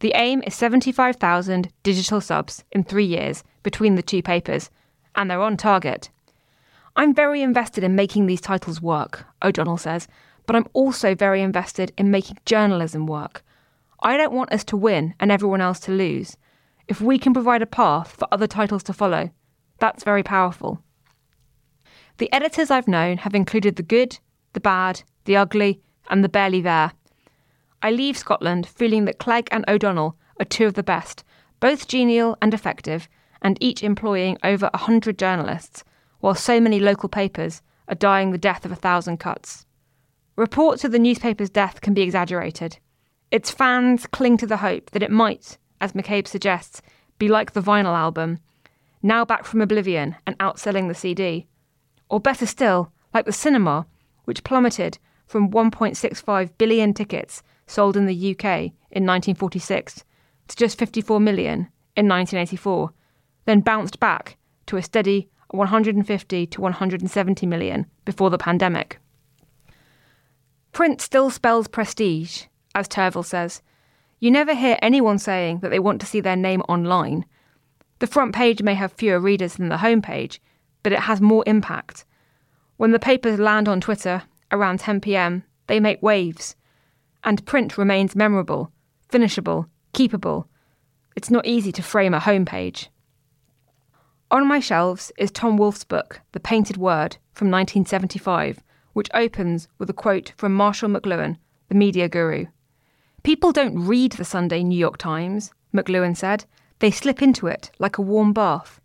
The 0.00 0.12
aim 0.14 0.42
is 0.46 0.54
75,000 0.54 1.68
digital 1.82 2.20
subs 2.20 2.64
in 2.72 2.82
three 2.82 3.04
years 3.04 3.44
between 3.62 3.94
the 3.94 4.02
two 4.02 4.22
papers, 4.22 4.68
and 5.14 5.30
they're 5.30 5.40
on 5.40 5.56
target. 5.56 6.10
I'm 6.96 7.14
very 7.14 7.40
invested 7.40 7.84
in 7.84 7.94
making 7.94 8.26
these 8.26 8.40
titles 8.40 8.82
work, 8.82 9.24
O'Donnell 9.42 9.78
says, 9.78 10.08
but 10.46 10.56
I'm 10.56 10.66
also 10.72 11.14
very 11.14 11.42
invested 11.42 11.92
in 11.96 12.10
making 12.10 12.38
journalism 12.44 13.06
work. 13.06 13.44
I 14.00 14.16
don't 14.16 14.32
want 14.32 14.52
us 14.52 14.64
to 14.64 14.76
win 14.76 15.14
and 15.20 15.30
everyone 15.30 15.60
else 15.60 15.78
to 15.80 15.92
lose. 15.92 16.36
If 16.88 17.00
we 17.00 17.18
can 17.18 17.32
provide 17.32 17.62
a 17.62 17.66
path 17.66 18.12
for 18.12 18.26
other 18.32 18.46
titles 18.46 18.82
to 18.84 18.92
follow, 18.92 19.30
that's 19.78 20.04
very 20.04 20.22
powerful. 20.22 20.82
The 22.18 22.32
editors 22.32 22.70
I've 22.70 22.88
known 22.88 23.18
have 23.18 23.34
included 23.34 23.76
the 23.76 23.82
good, 23.82 24.18
the 24.52 24.60
bad, 24.60 25.02
the 25.24 25.36
ugly, 25.36 25.80
and 26.10 26.22
the 26.22 26.28
barely 26.28 26.60
there. 26.60 26.92
I 27.80 27.90
leave 27.90 28.18
Scotland 28.18 28.66
feeling 28.66 29.06
that 29.06 29.18
Clegg 29.18 29.48
and 29.50 29.64
O'Donnell 29.68 30.16
are 30.38 30.44
two 30.44 30.66
of 30.66 30.74
the 30.74 30.82
best, 30.82 31.24
both 31.60 31.88
genial 31.88 32.36
and 32.42 32.52
effective, 32.52 33.08
and 33.40 33.56
each 33.60 33.82
employing 33.82 34.38
over 34.44 34.70
a 34.72 34.78
hundred 34.78 35.18
journalists, 35.18 35.84
while 36.20 36.34
so 36.34 36.60
many 36.60 36.78
local 36.78 37.08
papers 37.08 37.62
are 37.88 37.94
dying 37.94 38.30
the 38.30 38.38
death 38.38 38.64
of 38.64 38.72
a 38.72 38.76
thousand 38.76 39.18
cuts. 39.18 39.66
Reports 40.36 40.82
of 40.82 40.92
the 40.92 40.98
newspaper's 40.98 41.50
death 41.50 41.82
can 41.82 41.92
be 41.92 42.00
exaggerated. 42.00 42.78
Its 43.30 43.50
fans 43.50 44.06
cling 44.06 44.38
to 44.38 44.46
the 44.46 44.58
hope 44.58 44.90
that 44.92 45.02
it 45.02 45.10
might, 45.10 45.58
as 45.78 45.92
McCabe 45.92 46.26
suggests, 46.26 46.80
be 47.18 47.28
like 47.28 47.52
the 47.52 47.60
vinyl 47.60 47.94
album, 47.94 48.38
now 49.02 49.26
back 49.26 49.44
from 49.44 49.60
oblivion 49.60 50.16
and 50.26 50.38
outselling 50.38 50.88
the 50.88 50.94
CD. 50.94 51.46
Or 52.08 52.18
better 52.18 52.46
still, 52.46 52.92
like 53.12 53.26
the 53.26 53.32
cinema, 53.32 53.86
which 54.24 54.42
plummeted 54.42 54.98
from 55.26 55.50
1.65 55.50 56.50
billion 56.56 56.94
tickets 56.94 57.42
sold 57.66 57.96
in 57.96 58.06
the 58.06 58.32
UK 58.32 58.72
in 58.90 59.06
1946 59.06 60.04
to 60.48 60.56
just 60.56 60.78
54 60.78 61.20
million 61.20 61.68
in 61.94 62.08
1984, 62.08 62.90
then 63.44 63.60
bounced 63.60 64.00
back 64.00 64.38
to 64.66 64.78
a 64.78 64.82
steady 64.82 65.28
150 65.50 66.46
to 66.46 66.60
170 66.62 67.46
million 67.46 67.86
before 68.06 68.30
the 68.30 68.38
pandemic. 68.38 68.98
Print 70.72 71.02
still 71.02 71.28
spells 71.28 71.68
prestige, 71.68 72.44
as 72.74 72.88
Turvill 72.88 73.24
says. 73.24 73.60
You 74.20 74.30
never 74.30 74.54
hear 74.54 74.78
anyone 74.80 75.18
saying 75.18 75.58
that 75.60 75.68
they 75.68 75.78
want 75.78 76.00
to 76.00 76.06
see 76.06 76.20
their 76.20 76.36
name 76.36 76.62
online. 76.62 77.26
The 77.98 78.06
front 78.06 78.34
page 78.34 78.62
may 78.62 78.74
have 78.74 78.92
fewer 78.92 79.20
readers 79.20 79.56
than 79.56 79.68
the 79.68 79.78
home 79.78 80.00
page, 80.00 80.40
but 80.82 80.92
it 80.92 81.00
has 81.00 81.20
more 81.20 81.44
impact. 81.46 82.06
When 82.78 82.92
the 82.92 82.98
papers 82.98 83.38
land 83.38 83.68
on 83.68 83.80
Twitter 83.80 84.22
around 84.50 84.80
10 84.80 85.00
pm, 85.00 85.44
they 85.66 85.78
make 85.78 86.02
waves, 86.02 86.56
and 87.22 87.44
print 87.44 87.76
remains 87.76 88.16
memorable, 88.16 88.72
finishable, 89.08 89.68
keepable. 89.92 90.46
It's 91.14 91.30
not 91.30 91.46
easy 91.46 91.70
to 91.72 91.82
frame 91.82 92.14
a 92.14 92.20
homepage. 92.20 92.88
On 94.30 94.48
my 94.48 94.58
shelves 94.58 95.12
is 95.18 95.30
Tom 95.30 95.58
Wolfe's 95.58 95.84
book, 95.84 96.22
The 96.32 96.40
Painted 96.40 96.78
Word, 96.78 97.18
from 97.34 97.50
1975, 97.50 98.62
which 98.92 99.10
opens 99.14 99.68
with 99.78 99.88
a 99.90 99.94
quote 99.94 100.32
from 100.36 100.54
Marshall 100.54 100.88
McLuhan, 100.88 101.36
the 101.68 101.74
media 101.74 102.08
guru. 102.08 102.46
People 103.22 103.52
don't 103.52 103.86
read 103.86 104.12
the 104.12 104.24
Sunday 104.24 104.62
New 104.62 104.78
York 104.78 104.98
Times, 104.98 105.52
McLuhan 105.72 106.16
said. 106.16 106.44
They 106.80 106.90
slip 106.90 107.22
into 107.22 107.46
it 107.46 107.70
like 107.78 107.98
a 107.98 108.02
warm 108.02 108.32
bath. 108.32 108.80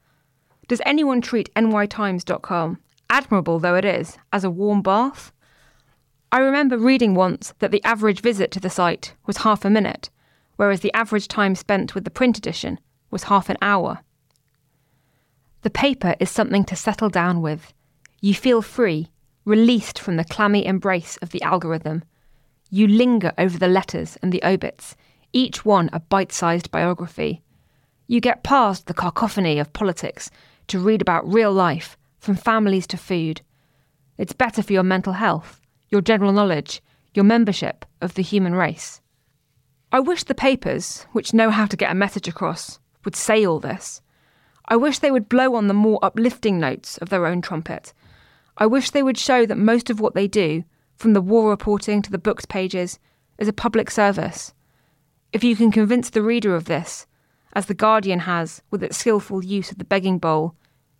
Does 0.67 0.81
anyone 0.85 1.21
treat 1.21 1.53
nytimes.com, 1.55 2.79
admirable 3.09 3.59
though 3.59 3.75
it 3.75 3.85
is, 3.85 4.17
as 4.31 4.43
a 4.43 4.49
warm 4.49 4.81
bath? 4.81 5.31
I 6.31 6.39
remember 6.39 6.77
reading 6.77 7.15
once 7.15 7.53
that 7.59 7.71
the 7.71 7.83
average 7.83 8.21
visit 8.21 8.51
to 8.51 8.59
the 8.59 8.69
site 8.69 9.13
was 9.25 9.37
half 9.37 9.63
a 9.63 9.69
minute, 9.69 10.09
whereas 10.57 10.81
the 10.81 10.93
average 10.93 11.27
time 11.27 11.55
spent 11.55 11.95
with 11.95 12.03
the 12.03 12.11
print 12.11 12.37
edition 12.37 12.79
was 13.09 13.23
half 13.23 13.49
an 13.49 13.57
hour. 13.61 13.99
The 15.61 15.69
paper 15.69 16.15
is 16.19 16.29
something 16.29 16.65
to 16.65 16.75
settle 16.75 17.09
down 17.09 17.41
with. 17.41 17.73
You 18.21 18.33
feel 18.33 18.61
free, 18.61 19.09
released 19.47 19.97
from 19.97 20.17
the 20.17 20.25
clammy 20.25 20.65
embrace 20.65 21.15
of 21.21 21.29
the 21.29 21.41
algorithm. 21.41 22.03
You 22.69 22.85
linger 22.85 23.31
over 23.37 23.57
the 23.57 23.69
letters 23.69 24.17
and 24.21 24.33
the 24.33 24.43
obits, 24.43 24.97
each 25.31 25.63
one 25.63 25.89
a 25.93 26.01
bite 26.01 26.33
sized 26.33 26.69
biography. 26.69 27.41
You 28.07 28.19
get 28.19 28.43
past 28.43 28.87
the 28.87 28.93
cacophony 28.93 29.57
of 29.57 29.71
politics 29.71 30.29
to 30.67 30.79
read 30.79 31.01
about 31.01 31.31
real 31.31 31.53
life, 31.53 31.97
from 32.19 32.35
families 32.35 32.85
to 32.87 32.97
food. 32.97 33.39
It's 34.17 34.33
better 34.33 34.61
for 34.61 34.73
your 34.73 34.83
mental 34.83 35.13
health, 35.13 35.61
your 35.87 36.01
general 36.01 36.33
knowledge, 36.33 36.81
your 37.13 37.23
membership 37.23 37.85
of 38.01 38.15
the 38.15 38.21
human 38.21 38.53
race. 38.53 38.99
I 39.93 40.01
wish 40.01 40.25
the 40.25 40.35
papers, 40.35 41.05
which 41.13 41.33
know 41.33 41.51
how 41.51 41.67
to 41.67 41.77
get 41.77 41.91
a 41.91 41.95
message 41.95 42.27
across, 42.27 42.79
would 43.05 43.15
say 43.15 43.45
all 43.45 43.61
this. 43.61 44.01
I 44.67 44.75
wish 44.75 44.99
they 44.99 45.11
would 45.11 45.29
blow 45.29 45.55
on 45.55 45.67
the 45.67 45.73
more 45.73 45.99
uplifting 46.03 46.59
notes 46.59 46.97
of 46.97 47.07
their 47.07 47.25
own 47.25 47.41
trumpet. 47.41 47.93
I 48.57 48.65
wish 48.65 48.89
they 48.89 49.03
would 49.03 49.17
show 49.17 49.45
that 49.45 49.57
most 49.57 49.89
of 49.89 49.99
what 49.99 50.15
they 50.15 50.27
do, 50.27 50.63
from 50.95 51.13
the 51.13 51.21
war 51.21 51.49
reporting 51.49 52.01
to 52.01 52.11
the 52.11 52.17
books 52.17 52.45
pages, 52.45 52.99
is 53.37 53.47
a 53.47 53.53
public 53.53 53.91
service. 53.91 54.53
If 55.31 55.43
you 55.43 55.55
can 55.55 55.71
convince 55.71 56.09
the 56.09 56.23
reader 56.23 56.55
of 56.55 56.65
this, 56.65 57.05
as 57.53 57.67
The 57.67 57.73
Guardian 57.73 58.19
has 58.21 58.61
with 58.71 58.83
its 58.83 58.97
skillful 58.97 59.43
use 59.43 59.71
of 59.71 59.77
the 59.77 59.85
begging 59.85 60.17
bowl, 60.17 60.55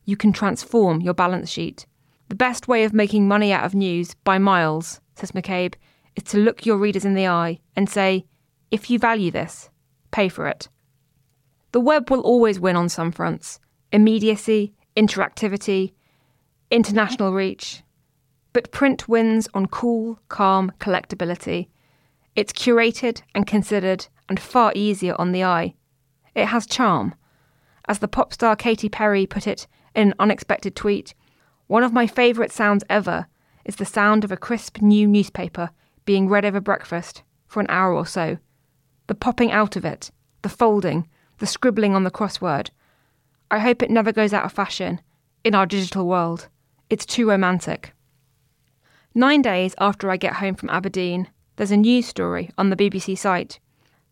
you 0.06 0.16
can 0.16 0.32
transform 0.32 1.02
your 1.02 1.14
balance 1.14 1.50
sheet. 1.50 1.86
The 2.30 2.36
best 2.36 2.68
way 2.68 2.84
of 2.84 2.94
making 2.94 3.28
money 3.28 3.52
out 3.52 3.64
of 3.64 3.74
news, 3.74 4.14
by 4.24 4.38
miles, 4.38 5.02
says 5.16 5.32
McCabe, 5.32 5.76
is 6.16 6.24
to 6.24 6.38
look 6.38 6.66
your 6.66 6.78
readers 6.78 7.06
in 7.06 7.14
the 7.14 7.28
eye 7.28 7.60
and 7.76 7.90
say, 7.90 8.26
if 8.70 8.90
you 8.90 9.00
value 9.00 9.32
this, 9.32 9.70
pay 10.12 10.30
for 10.30 10.48
it. 10.48 10.68
The 11.72 11.80
web 11.80 12.10
will 12.10 12.22
always 12.22 12.60
win 12.60 12.76
on 12.76 12.90
some 12.90 13.12
fronts 13.12 13.60
immediacy, 13.92 14.74
interactivity, 14.98 15.94
international 16.70 17.34
reach. 17.34 17.84
But 18.54 18.72
print 18.72 19.08
wins 19.08 19.48
on 19.54 19.68
cool, 19.68 20.20
calm 20.30 20.72
collectability. 20.80 21.68
It's 22.36 22.54
curated 22.54 23.22
and 23.34 23.48
considered 23.48 24.08
and 24.30 24.40
far 24.40 24.72
easier 24.76 25.16
on 25.20 25.32
the 25.32 25.44
eye. 25.44 25.76
It 26.36 26.48
has 26.48 26.66
charm. 26.66 27.16
As 27.88 28.00
the 28.00 28.08
pop 28.08 28.34
star 28.34 28.56
Katy 28.56 28.90
Perry 28.90 29.26
put 29.26 29.48
it 29.48 29.68
in 29.96 30.10
an 30.10 30.14
unexpected 30.20 30.76
tweet, 30.76 31.14
one 31.68 31.84
of 31.84 31.94
my 31.94 32.08
favourite 32.08 32.52
sounds 32.52 32.84
ever 32.90 33.28
is 33.66 33.78
the 33.78 33.86
sound 33.86 34.24
of 34.24 34.32
a 34.32 34.38
crisp 34.38 34.82
new 34.82 35.08
newspaper 35.08 35.70
being 36.06 36.30
read 36.30 36.46
over 36.46 36.62
breakfast 36.62 37.24
for 37.48 37.60
an 37.60 37.68
hour 37.70 37.94
or 37.94 38.06
so. 38.06 38.38
The 39.08 39.16
popping 39.16 39.52
out 39.52 39.76
of 39.76 39.86
it, 39.86 40.12
the 40.42 40.50
folding, 40.50 41.08
the 41.40 41.48
scribbling 41.48 41.96
on 41.96 42.04
the 42.04 42.12
crossword. 42.12 42.70
I 43.50 43.60
hope 43.60 43.82
it 43.82 43.90
never 43.90 44.12
goes 44.12 44.34
out 44.34 44.46
of 44.46 44.52
fashion 44.52 45.02
in 45.44 45.56
our 45.56 45.66
digital 45.66 46.08
world. 46.08 46.50
It's 46.90 47.06
too 47.06 47.30
romantic. 47.30 47.94
Nine 49.14 49.42
days 49.42 49.76
after 49.78 50.10
I 50.10 50.16
get 50.16 50.36
home 50.36 50.56
from 50.56 50.70
Aberdeen, 50.70 51.28
there's 51.58 51.72
a 51.72 51.78
news 51.78 52.06
story 52.06 52.50
on 52.58 52.70
the 52.70 52.78
BBC 52.78 53.18
site. 53.18 53.60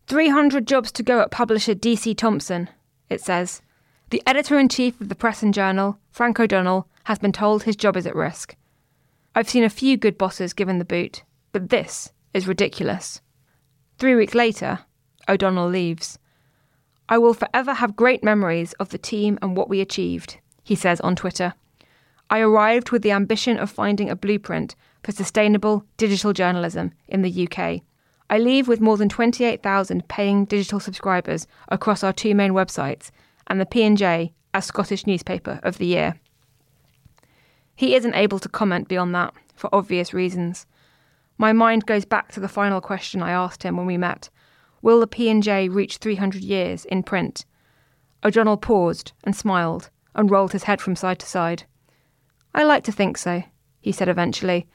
300 0.08 0.66
jobs 0.66 0.92
to 0.92 1.02
go 1.02 1.20
at 1.20 1.30
publisher 1.30 1.74
DC 1.74 2.16
Thomson, 2.16 2.68
it 3.08 3.20
says. 3.20 3.62
The 4.10 4.22
editor 4.26 4.58
in 4.58 4.68
chief 4.68 5.00
of 5.00 5.08
the 5.08 5.14
Press 5.14 5.42
and 5.42 5.54
Journal, 5.54 5.98
Frank 6.10 6.38
O'Donnell, 6.38 6.86
has 7.04 7.18
been 7.18 7.32
told 7.32 7.62
his 7.62 7.76
job 7.76 7.96
is 7.96 8.06
at 8.06 8.14
risk. 8.14 8.56
I've 9.34 9.48
seen 9.48 9.64
a 9.64 9.70
few 9.70 9.96
good 9.96 10.18
bosses 10.18 10.52
given 10.52 10.78
the 10.78 10.84
boot, 10.84 11.22
but 11.52 11.70
this 11.70 12.12
is 12.34 12.46
ridiculous. 12.46 13.20
Three 13.98 14.14
weeks 14.14 14.34
later, 14.34 14.80
O'Donnell 15.28 15.68
leaves. 15.68 16.18
I 17.08 17.16
will 17.18 17.34
forever 17.34 17.74
have 17.74 17.96
great 17.96 18.22
memories 18.22 18.74
of 18.74 18.90
the 18.90 18.98
team 18.98 19.38
and 19.40 19.56
what 19.56 19.68
we 19.68 19.80
achieved, 19.80 20.38
he 20.62 20.74
says 20.74 21.00
on 21.00 21.16
Twitter. 21.16 21.54
I 22.28 22.40
arrived 22.40 22.90
with 22.90 23.02
the 23.02 23.12
ambition 23.12 23.58
of 23.58 23.70
finding 23.70 24.10
a 24.10 24.16
blueprint 24.16 24.74
for 25.02 25.12
sustainable 25.12 25.84
digital 25.96 26.32
journalism 26.32 26.92
in 27.06 27.22
the 27.22 27.48
UK. 27.48 27.82
I 28.28 28.38
leave 28.38 28.66
with 28.66 28.80
more 28.80 28.96
than 28.96 29.08
28,000 29.08 30.08
paying 30.08 30.44
digital 30.46 30.80
subscribers 30.80 31.46
across 31.68 32.02
our 32.02 32.12
two 32.12 32.34
main 32.34 32.52
websites 32.52 33.10
and 33.46 33.60
the 33.60 33.66
P&J 33.66 34.32
as 34.52 34.64
Scottish 34.64 35.06
Newspaper 35.06 35.60
of 35.62 35.78
the 35.78 35.86
Year. 35.86 36.16
He 37.76 37.94
isn't 37.94 38.14
able 38.14 38.40
to 38.40 38.48
comment 38.48 38.88
beyond 38.88 39.14
that 39.14 39.32
for 39.54 39.72
obvious 39.72 40.12
reasons. 40.12 40.66
My 41.38 41.52
mind 41.52 41.86
goes 41.86 42.04
back 42.04 42.32
to 42.32 42.40
the 42.40 42.48
final 42.48 42.80
question 42.80 43.22
I 43.22 43.30
asked 43.30 43.62
him 43.62 43.76
when 43.76 43.86
we 43.86 43.98
met 43.98 44.30
Will 44.82 45.00
the 45.00 45.06
P&J 45.06 45.68
reach 45.68 45.98
300 45.98 46.42
years 46.42 46.84
in 46.86 47.02
print? 47.02 47.44
O'Donnell 48.24 48.56
paused 48.56 49.12
and 49.22 49.36
smiled 49.36 49.90
and 50.14 50.30
rolled 50.30 50.52
his 50.52 50.64
head 50.64 50.80
from 50.80 50.96
side 50.96 51.18
to 51.20 51.26
side. 51.26 51.64
I 52.56 52.64
like 52.64 52.84
to 52.84 52.92
think 52.92 53.18
so, 53.18 53.42
he 53.80 53.92
said 53.92 54.08
eventually. 54.08 54.66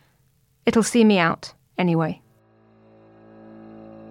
It'll 0.67 0.83
see 0.83 1.03
me 1.03 1.17
out, 1.17 1.55
anyway. 1.79 2.21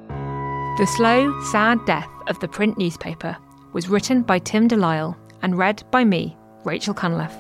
The 0.09 0.87
Slow, 0.97 1.41
Sad 1.53 1.79
Death 1.87 2.11
of 2.27 2.41
the 2.41 2.49
Print 2.49 2.79
Newspaper 2.79 3.37
was 3.73 3.89
written 3.89 4.23
by 4.23 4.41
Tim 4.41 4.67
de 4.67 4.77
Lisle 4.77 5.17
and 5.43 5.57
read 5.57 5.85
by 5.93 6.05
me, 6.05 6.37
Rachel 6.65 6.95
Cunliffe. 6.95 7.37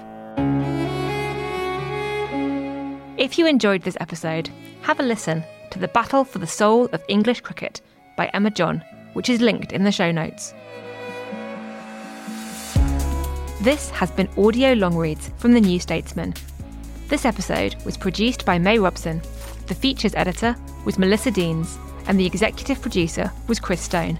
If 3.19 3.37
you 3.37 3.47
enjoyed 3.47 3.83
this 3.83 3.97
episode, 3.99 4.51
have 4.83 5.01
a 5.01 5.03
listen 5.03 5.43
to 5.73 5.81
The 5.81 5.89
Battle 5.89 6.23
for 6.23 6.39
the 6.39 6.47
Soul 6.47 6.89
of 6.93 7.03
English 7.09 7.41
Cricket 7.41 7.81
by 8.17 8.31
Emma 8.33 8.51
John, 8.51 8.85
which 9.15 9.29
is 9.29 9.41
linked 9.41 9.73
in 9.73 9.83
the 9.83 9.91
show 9.91 10.13
notes. 10.13 10.55
This 13.61 13.91
has 13.91 14.11
been 14.11 14.31
audio 14.39 14.73
long 14.73 14.97
reads 14.97 15.31
from 15.37 15.53
The 15.53 15.61
New 15.61 15.79
Statesman. 15.79 16.33
This 17.09 17.27
episode 17.27 17.77
was 17.85 17.95
produced 17.95 18.47
by 18.47 18.57
May 18.57 18.79
Robson. 18.79 19.21
The 19.67 19.75
features 19.75 20.15
editor 20.15 20.57
was 20.87 20.99
Melissa 20.99 21.31
Deans, 21.31 21.77
and 22.07 22.19
the 22.19 22.25
executive 22.25 22.81
producer 22.81 23.31
was 23.49 23.61
Chris 23.61 23.83
Stone. 23.83 24.19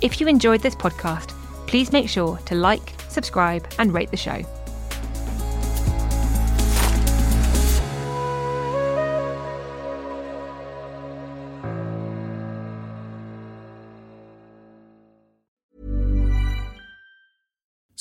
If 0.00 0.20
you 0.20 0.28
enjoyed 0.28 0.60
this 0.60 0.76
podcast, 0.76 1.30
please 1.66 1.90
make 1.90 2.08
sure 2.08 2.36
to 2.46 2.54
like, 2.54 2.94
subscribe, 3.08 3.66
and 3.80 3.92
rate 3.92 4.12
the 4.12 4.16
show. 4.16 4.44